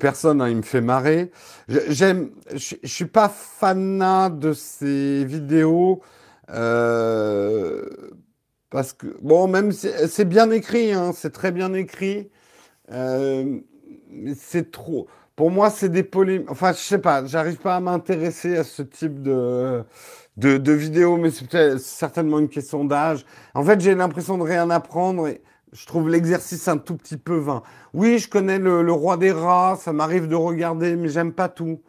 [0.00, 1.30] personne, hein, il me fait marrer.
[1.68, 6.02] J'aime, je, ne suis pas fanat de ses vidéos
[6.50, 7.84] euh,
[8.70, 12.30] parce que, bon, même c'est bien écrit, hein, c'est très bien écrit.
[12.92, 13.60] Euh,
[14.36, 15.06] c'est trop.
[15.36, 16.50] Pour moi, c'est des polémiques.
[16.50, 19.84] Enfin, je sais pas, j'arrive pas à m'intéresser à ce type de,
[20.36, 23.24] de, de vidéos, mais c'est certainement une question d'âge.
[23.54, 27.36] En fait, j'ai l'impression de rien apprendre et je trouve l'exercice un tout petit peu
[27.36, 27.62] vain.
[27.92, 31.82] Oui, je connais le, roi des rats, ça m'arrive de regarder, mais j'aime pas tout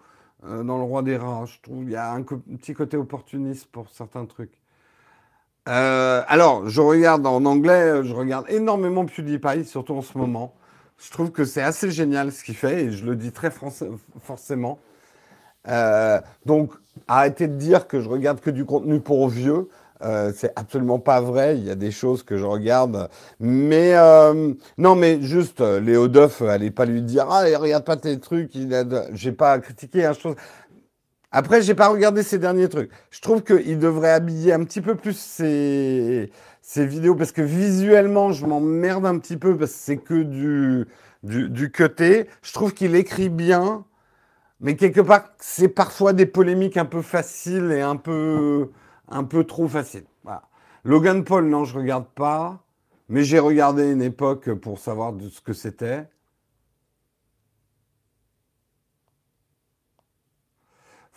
[0.45, 1.45] euh, dans le roi des rats.
[1.45, 4.60] Je trouve qu'il y a un petit côté opportuniste pour certains trucs.
[5.68, 10.53] Euh, alors, je regarde en anglais, je regarde énormément PewDiePie, surtout en ce moment.
[10.98, 13.52] Je trouve que c'est assez génial ce qu'il fait et je le dis très
[14.23, 14.80] forcément.
[15.68, 16.72] Euh, donc,
[17.07, 19.68] arrêtez de dire que je regarde que du contenu pour vieux.
[20.03, 21.57] Euh, c'est absolument pas vrai.
[21.57, 23.94] Il y a des choses que je regarde, mais
[24.77, 28.52] non, mais juste Léo Duff, allez pas lui dire ah regarde pas tes trucs.
[29.14, 30.06] J'ai pas critiqué.
[30.06, 30.35] Hein, chose
[31.32, 32.91] Après, j'ai pas regardé ces derniers trucs.
[33.12, 36.32] Je trouve qu'il devrait habiller un petit peu plus ses,
[36.76, 40.88] vidéos parce que visuellement, je m'emmerde un petit peu parce que c'est que du,
[41.24, 42.28] du, cuté.
[42.41, 43.86] Je trouve qu'il écrit bien,
[44.62, 48.72] mais quelque part, c'est parfois des polémiques un peu faciles et un peu,
[49.10, 50.06] un peu trop faciles.
[50.84, 52.64] Logan Paul, non, je regarde pas,
[53.10, 56.08] mais j'ai regardé une époque pour savoir de ce que c'était.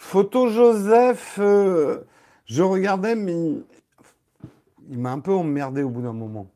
[0.01, 2.01] Photo Joseph, euh,
[2.47, 3.63] je regardais, mais
[4.89, 6.51] il, m'a un peu emmerdé au bout d'un moment.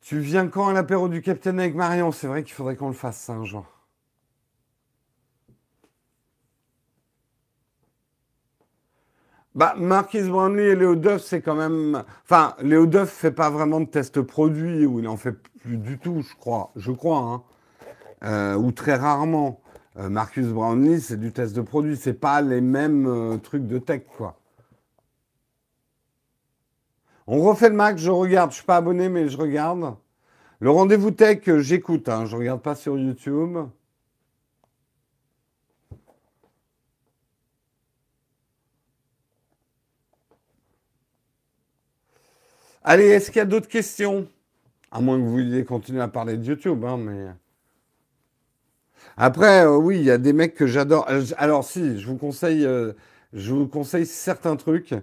[0.00, 2.10] Tu viens quand à l'apéro du Capitaine avec Marion?
[2.10, 3.66] C'est vrai qu'il faudrait qu'on le fasse un jour.
[9.54, 12.04] Bah, Marquis Brownlee et Léo Duff, c'est quand même.
[12.22, 15.98] Enfin, Léo Duff fait pas vraiment de test produit, ou il en fait plus du
[15.98, 16.70] tout, je crois.
[16.76, 17.42] Je crois, hein.
[18.24, 19.60] Euh, ou très rarement.
[19.98, 23.78] Euh, Marcus Brownlee, c'est du test de produit, c'est pas les mêmes euh, trucs de
[23.78, 24.38] tech, quoi.
[27.26, 29.96] On refait le Mac, je regarde, je suis pas abonné, mais je regarde.
[30.60, 33.58] Le rendez-vous tech, j'écoute, hein, je regarde pas sur YouTube.
[42.84, 44.28] Allez, est-ce qu'il y a d'autres questions?
[44.92, 47.26] À moins que vous vouliez continuer à parler de YouTube, hein, mais.
[49.18, 51.06] Après, euh, oui, il y a des mecs que j'adore.
[51.08, 52.92] Euh, alors, si, je vous conseille, euh,
[53.32, 54.94] je vous conseille certains trucs.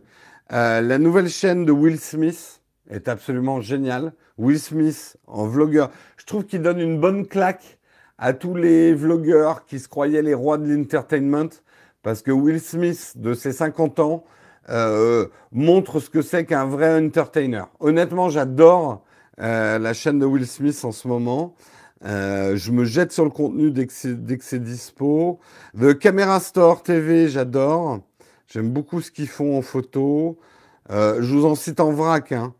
[0.51, 2.61] la nouvelle chaîne de Will Smith
[2.91, 4.13] est absolument géniale.
[4.37, 5.89] Will Smith en vlogueur.
[6.17, 7.79] Je trouve qu'il donne une bonne claque
[8.19, 11.49] à tous les vlogueurs qui se croyaient les rois de l'entertainment.
[12.03, 14.25] Parce que Will Smith, de ses 50 ans,
[15.51, 17.63] montre ce que c'est qu'un vrai entertainer.
[17.79, 19.03] Honnêtement, j'adore
[19.37, 21.55] la chaîne de Will Smith en ce moment.
[22.05, 25.39] Euh, je me jette sur le contenu dès que c'est dispo.
[25.79, 27.99] The Camera Store TV, j'adore.
[28.47, 30.37] J'aime beaucoup ce qu'ils font en photo.
[30.91, 32.31] Euh, je vous en cite en vrac.
[32.31, 32.53] Hein.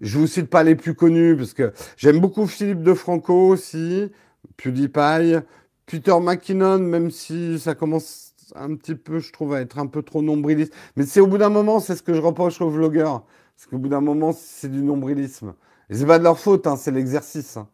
[0.00, 4.10] Je vous cite pas les plus connus parce que j'aime beaucoup Philippe De Franco aussi,
[4.56, 5.38] PewDiePie,
[5.86, 10.02] Peter McKinnon, même si ça commence un petit peu, je trouve, à être un peu
[10.02, 10.72] trop nombriliste.
[10.96, 13.24] Mais c'est au bout d'un moment, c'est ce que je reproche aux vlogueurs.
[13.56, 15.54] Parce qu'au bout d'un moment, c'est du nombrilisme.
[15.90, 17.56] Et c'est pas de leur faute, hein, c'est l'exercice.
[17.56, 17.68] Hein.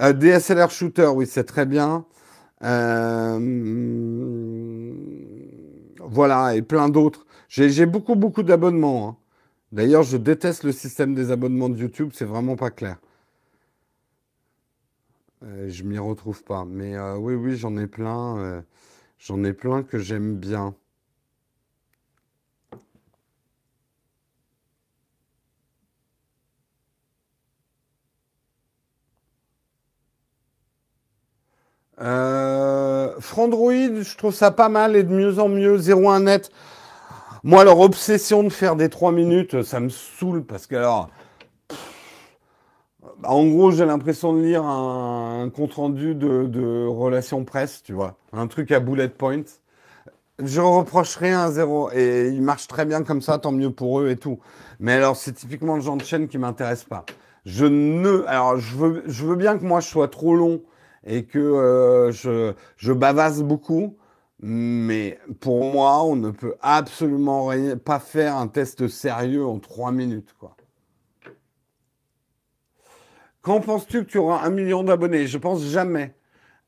[0.00, 2.04] Euh, DSLR Shooter, oui, c'est très bien.
[2.62, 3.38] Euh,
[6.00, 7.26] voilà, et plein d'autres.
[7.48, 9.08] J'ai beaucoup, beaucoup d'abonnements.
[9.08, 9.16] Hein.
[9.72, 12.96] D'ailleurs, je déteste le système des abonnements de YouTube, c'est vraiment pas clair.
[15.44, 16.64] Euh, je m'y retrouve pas.
[16.64, 18.62] Mais oui, oui, j'en ai plein.
[19.18, 20.74] j'en ai plein que j'aime bien.
[32.00, 35.78] Euh, Frandroid, je trouve ça pas mal et de mieux en mieux.
[35.78, 36.50] 01 net.
[37.44, 41.08] Moi, leur obsession de faire des 3 minutes, ça me saoule parce que alors.
[43.24, 48.16] En gros, j'ai l'impression de lire un, compte rendu de, relations presse, tu vois.
[48.32, 49.42] Un truc à bullet point.
[50.38, 51.90] Je reprocherai un zéro.
[51.92, 54.38] Et il marche très bien comme ça, tant mieux pour eux et tout.
[54.78, 57.04] Mais alors, c'est typiquement le genre de chaîne qui m'intéresse pas.
[57.44, 58.24] Je ne.
[58.28, 60.60] Alors, je veux bien que moi, je sois trop long
[61.06, 63.96] et que euh, je, bavasse beaucoup.
[64.40, 67.50] Mais pour moi, on ne peut absolument
[67.84, 70.32] pas faire un test sérieux en trois minutes.
[73.42, 75.26] Quand penses-tu que tu auras un million d'abonnés?
[75.26, 76.14] Je pense jamais.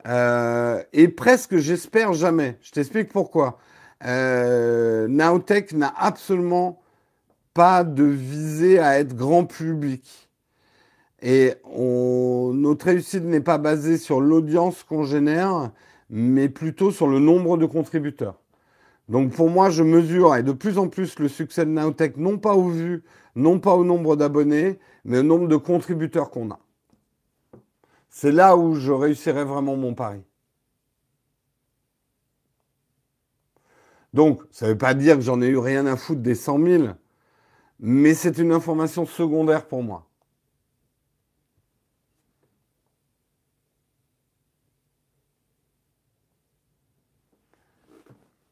[0.06, 2.58] Euh, et presque, j'espère jamais.
[2.62, 3.58] Je t'explique pourquoi.
[4.04, 6.80] Euh, Nowtech n'a absolument
[7.52, 10.29] pas de visée à être grand public.
[11.22, 15.70] Et notre réussite n'est pas basée sur l'audience qu'on génère,
[16.08, 18.40] mais plutôt sur le nombre de contributeurs.
[19.08, 22.38] Donc pour moi, je mesure et de plus en plus le succès de Nowtech, non
[22.38, 23.02] pas au vu,
[23.34, 26.60] non pas au nombre d'abonnés, mais au nombre de contributeurs qu'on a.
[28.08, 30.22] C'est là où je réussirai vraiment mon pari.
[34.12, 36.64] Donc, ça ne veut pas dire que j'en ai eu rien à foutre des 100
[36.64, 36.84] 000,
[37.78, 40.09] mais c'est une information secondaire pour moi.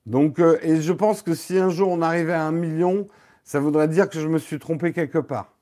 [0.08, 3.08] Donc, euh, et je pense que si un jour on arrivait à un million,
[3.44, 5.52] ça voudrait dire que je me suis trompé quelque part.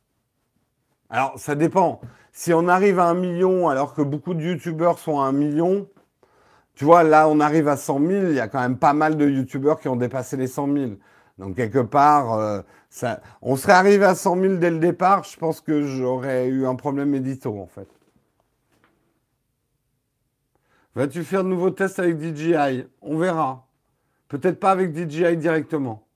[1.11, 2.01] Alors, ça dépend.
[2.31, 5.89] Si on arrive à un million alors que beaucoup de youtubeurs sont à un million,
[6.77, 9.17] tu vois, là, on arrive à 100 000, il y a quand même pas mal
[9.17, 10.93] de youtubeurs qui ont dépassé les 100 000.
[11.39, 12.63] Donc, quelque part, euh,
[13.43, 16.77] on serait arrivé à 100 000 dès le départ, je pense que j'aurais eu un
[16.77, 17.89] problème édito, en fait.
[20.95, 23.66] Vas-tu faire de nouveaux tests avec DJI On verra.
[24.29, 26.07] Peut-être pas avec DJI directement.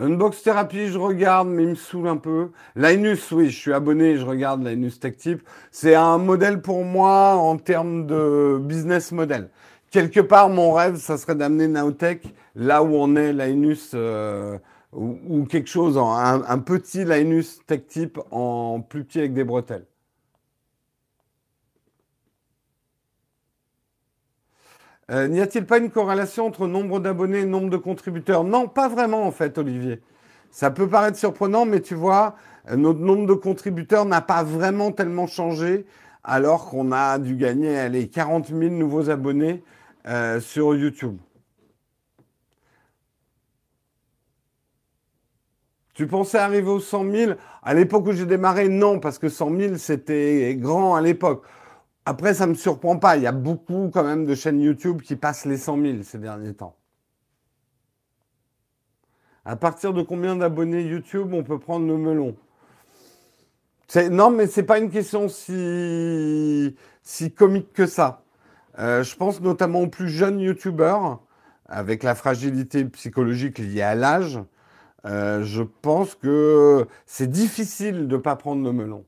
[0.00, 2.50] Unbox Therapy, je regarde, mais il me saoule un peu.
[2.76, 5.42] Linus, oui, je suis abonné, je regarde Linus Tech Tip.
[5.72, 9.50] C'est un modèle pour moi en termes de business model.
[9.90, 14.58] Quelque part, mon rêve, ça serait d'amener Naotech là où on est Linus euh,
[14.92, 19.86] ou, quelque chose, un, un petit Linus Tech Tip en plus petit avec des bretelles.
[25.10, 28.44] Euh, n'y a-t-il pas une corrélation entre nombre d'abonnés et nombre de contributeurs?
[28.44, 30.02] Non, pas vraiment en fait, Olivier.
[30.50, 32.36] Ça peut paraître surprenant, mais tu vois,
[32.70, 35.86] euh, notre nombre de contributeurs n'a pas vraiment tellement changé,
[36.24, 39.62] alors qu'on a dû gagner les 40 000 nouveaux abonnés
[40.06, 41.16] euh, sur YouTube.
[45.94, 47.32] Tu pensais arriver aux 100 000
[47.62, 51.44] À l'époque où j'ai démarré, non, parce que 100 000, c'était grand à l'époque.
[52.08, 53.18] Après, ça ne me surprend pas.
[53.18, 56.16] Il y a beaucoup quand même de chaînes YouTube qui passent les 100 000 ces
[56.16, 56.74] derniers temps.
[59.44, 62.34] À partir de combien d'abonnés YouTube on peut prendre le melon?
[64.10, 66.74] Non, mais ce n'est pas une question si,
[67.36, 68.22] comique que ça.
[68.78, 71.20] Euh, je pense notamment aux plus jeunes YouTubeurs,
[71.66, 74.40] avec la fragilité psychologique liée à l'âge.
[75.04, 79.04] Euh, je pense que c'est difficile de ne pas prendre le melon.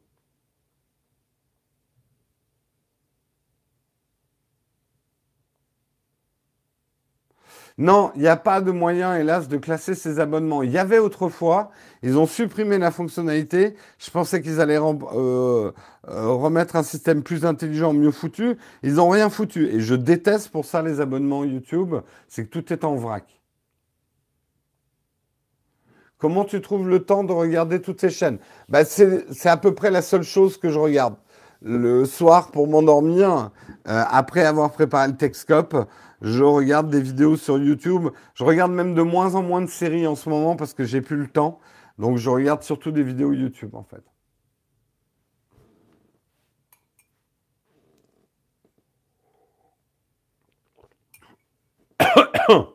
[7.80, 10.62] Non, il n'y a pas de moyen, hélas, de classer ces abonnements.
[10.62, 11.70] Il y avait autrefois,
[12.02, 13.74] ils ont supprimé la fonctionnalité.
[13.98, 15.72] Je pensais qu'ils allaient euh,
[16.10, 18.58] euh, remettre un système plus intelligent, mieux foutu.
[18.82, 19.66] Ils n'ont rien foutu.
[19.68, 21.94] Et je déteste pour ça les abonnements YouTube,
[22.28, 23.40] c'est que tout est en vrac.
[26.18, 28.40] Comment tu trouves le temps de regarder toutes ces chaînes?
[28.68, 31.14] Bah, C'est à peu près la seule chose que je regarde.
[31.62, 33.50] Le soir, pour m'endormir,
[33.88, 35.74] euh, après avoir préparé le Texcope,
[36.22, 38.08] je regarde des vidéos sur YouTube.
[38.34, 41.00] Je regarde même de moins en moins de séries en ce moment parce que j'ai
[41.00, 41.60] plus le temps.
[41.98, 44.02] Donc je regarde surtout des vidéos YouTube en fait.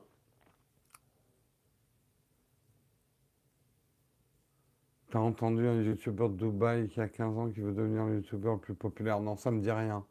[5.12, 8.54] T'as entendu un youtubeur de Dubaï qui a 15 ans qui veut devenir un youtubeur
[8.56, 9.20] le plus populaire?
[9.22, 10.04] Non, ça me dit rien.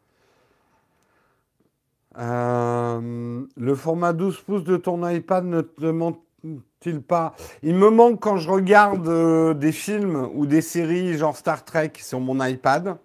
[2.18, 7.34] Euh, le format 12 pouces de ton iPad ne te manque-t-il pas?
[7.62, 11.92] Il me manque quand je regarde euh, des films ou des séries genre Star Trek
[11.96, 12.96] sur mon iPad.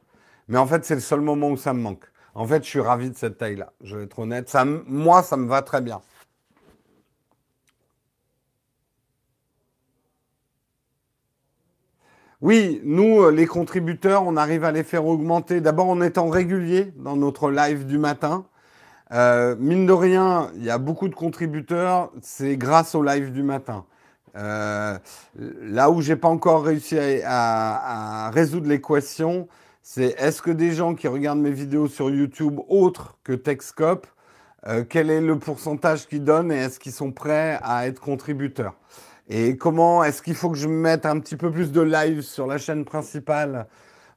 [0.47, 2.05] Mais en fait, c'est le seul moment où ça me manque.
[2.35, 3.73] En fait, je suis ravi de cette taille-là.
[3.81, 4.55] Je vais être honnête.
[4.87, 6.01] Moi, ça me va très bien.
[12.41, 15.59] Oui, nous, euh, les contributeurs, on arrive à les faire augmenter.
[15.59, 18.45] D'abord en étant réguliers dans notre live du matin.
[19.11, 23.41] Euh, mine de rien, il y a beaucoup de contributeurs, c'est grâce au live du
[23.41, 23.85] matin.
[24.37, 24.97] Euh,
[25.35, 29.47] là où j'ai pas encore réussi à, résoudre l'équation,
[29.81, 34.05] c'est est-ce que des gens qui regardent mes vidéos sur YouTube autres que Techscope,
[34.67, 38.75] euh, quel est le pourcentage qu'ils donnent et est-ce qu'ils sont prêts à être contributeurs?
[39.27, 42.45] Et comment est-ce qu'il faut que je mette un petit peu plus de live sur
[42.45, 43.67] la chaîne principale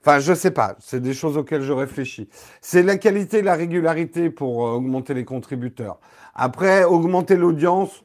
[0.04, 0.74] Enfin, je sais pas.
[0.80, 2.28] C'est des choses auxquelles je réfléchis.
[2.60, 6.00] C'est la qualité et la régularité pour euh, augmenter les contributeurs.
[6.34, 8.02] Après, augmenter l'audience,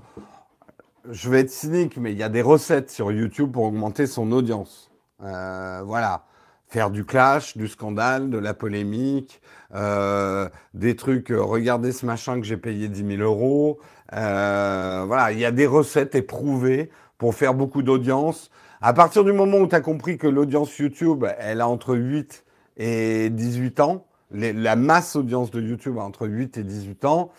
[1.09, 4.31] je vais être cynique, mais il y a des recettes sur YouTube pour augmenter son
[4.31, 4.91] audience.
[5.23, 6.25] Euh, voilà.
[6.67, 9.41] Faire du clash, du scandale, de la polémique,
[9.73, 13.79] euh, des trucs, regardez ce machin que j'ai payé 10 000 euros.
[14.11, 18.51] voilà, il y a des recettes éprouvées pour faire beaucoup d'audience.
[18.81, 22.45] À partir du moment où tu as compris que l'audience YouTube, elle a entre 8
[22.77, 27.31] et 18 ans, la masse audience de YouTube a entre 8 et 18 ans,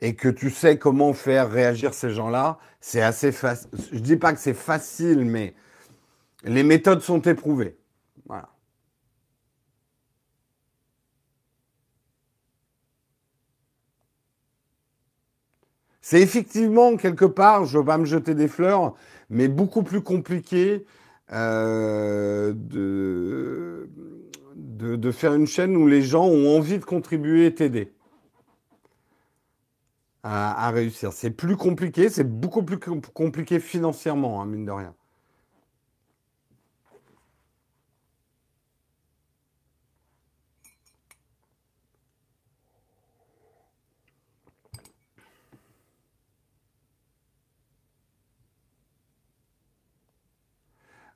[0.00, 3.70] et que tu sais comment faire réagir ces gens-là, c'est assez facile.
[3.92, 5.54] Je dis pas que c'est facile, mais
[6.44, 7.76] les méthodes sont éprouvées.
[8.26, 8.50] Voilà.
[16.10, 18.94] C'est effectivement quelque part, je veux pas me jeter des fleurs,
[19.28, 20.86] mais beaucoup plus compliqué
[21.34, 23.90] euh, de,
[24.56, 27.92] de, faire une chaîne où les gens ont envie de contribuer et t'aider
[30.22, 31.12] à, réussir.
[31.12, 34.94] C'est plus compliqué, c'est beaucoup plus compliqué financièrement, hein, mine de rien.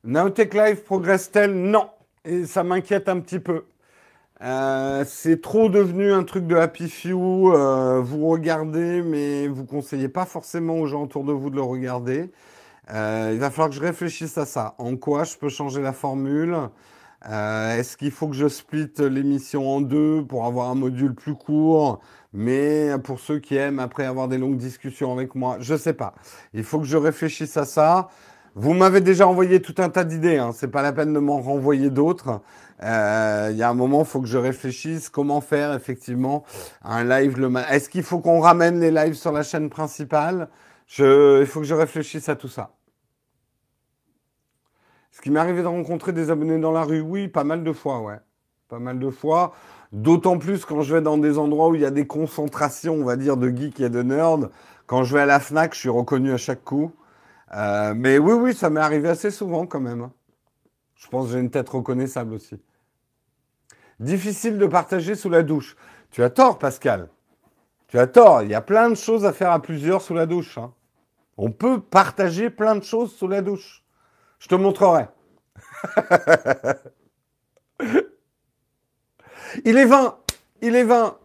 [0.04, 1.88] Naotech Live progresse-t-elle Non.
[2.24, 3.64] Et ça m'inquiète un petit peu.
[4.42, 7.52] Euh, c'est trop devenu un truc de happy few.
[7.52, 11.62] Euh, vous regardez, mais vous conseillez pas forcément aux gens autour de vous de le
[11.62, 12.32] regarder.
[12.92, 14.74] Euh, il va falloir que je réfléchisse à ça.
[14.78, 16.56] En quoi je peux changer la formule?
[17.24, 22.00] Est-ce qu'il faut que je split l'émission en deux pour avoir un module plus court?
[22.32, 26.14] Mais pour ceux qui aiment après avoir des longues discussions avec moi, je sais pas.
[26.52, 28.08] Il faut que je réfléchisse à ça.
[28.54, 30.50] Vous m'avez déjà envoyé tout un tas d'idées, hein.
[30.52, 32.42] c'est pas la peine de m'en renvoyer d'autres.
[32.82, 36.44] Euh, il y a un moment, il faut que je réfléchisse comment faire effectivement
[36.82, 37.70] un live le matin.
[37.70, 40.48] Est-ce qu'il faut qu'on ramène les lives sur la chaîne principale?
[40.86, 42.74] Je, Il faut que je réfléchisse à tout ça.
[45.12, 47.72] Ce qui m'est arrivé de rencontrer des abonnés dans la rue, oui, pas mal de
[47.72, 48.18] fois, ouais.
[48.68, 49.54] Pas mal de fois.
[49.92, 53.04] D'autant plus quand je vais dans des endroits où il y a des concentrations, on
[53.04, 54.50] va dire, de geeks et de nerds.
[54.86, 56.92] Quand je vais à la FNAC, je suis reconnu à chaque coup.
[57.54, 60.10] Euh, mais oui, oui, ça m'est arrivé assez souvent quand même.
[60.94, 62.56] Je pense que j'ai une tête reconnaissable aussi.
[64.00, 65.76] Difficile de partager sous la douche.
[66.10, 67.08] Tu as tort, Pascal.
[67.88, 68.42] Tu as tort.
[68.42, 70.58] Il y a plein de choses à faire à plusieurs sous la douche.
[70.58, 70.72] Hein.
[71.36, 73.82] On peut partager plein de choses sous la douche.
[74.38, 75.06] Je te montrerai.
[79.64, 80.18] Il est 20.
[80.62, 81.18] Il est 20.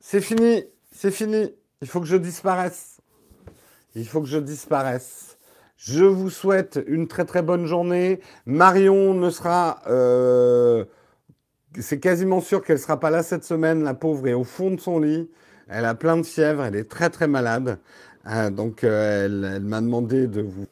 [0.00, 0.64] C'est fini.
[0.92, 1.54] C'est fini.
[1.80, 3.00] Il faut que je disparaisse.
[3.94, 5.37] Il faut que je disparaisse.
[5.78, 8.20] Je vous souhaite une très très bonne journée.
[8.46, 9.80] Marion ne sera...
[9.86, 10.84] Euh,
[11.78, 13.84] c'est quasiment sûr qu'elle ne sera pas là cette semaine.
[13.84, 15.30] La pauvre est au fond de son lit.
[15.68, 16.64] Elle a plein de fièvre.
[16.64, 17.78] Elle est très très malade.
[18.26, 20.66] Euh, donc euh, elle m'a demandé de vous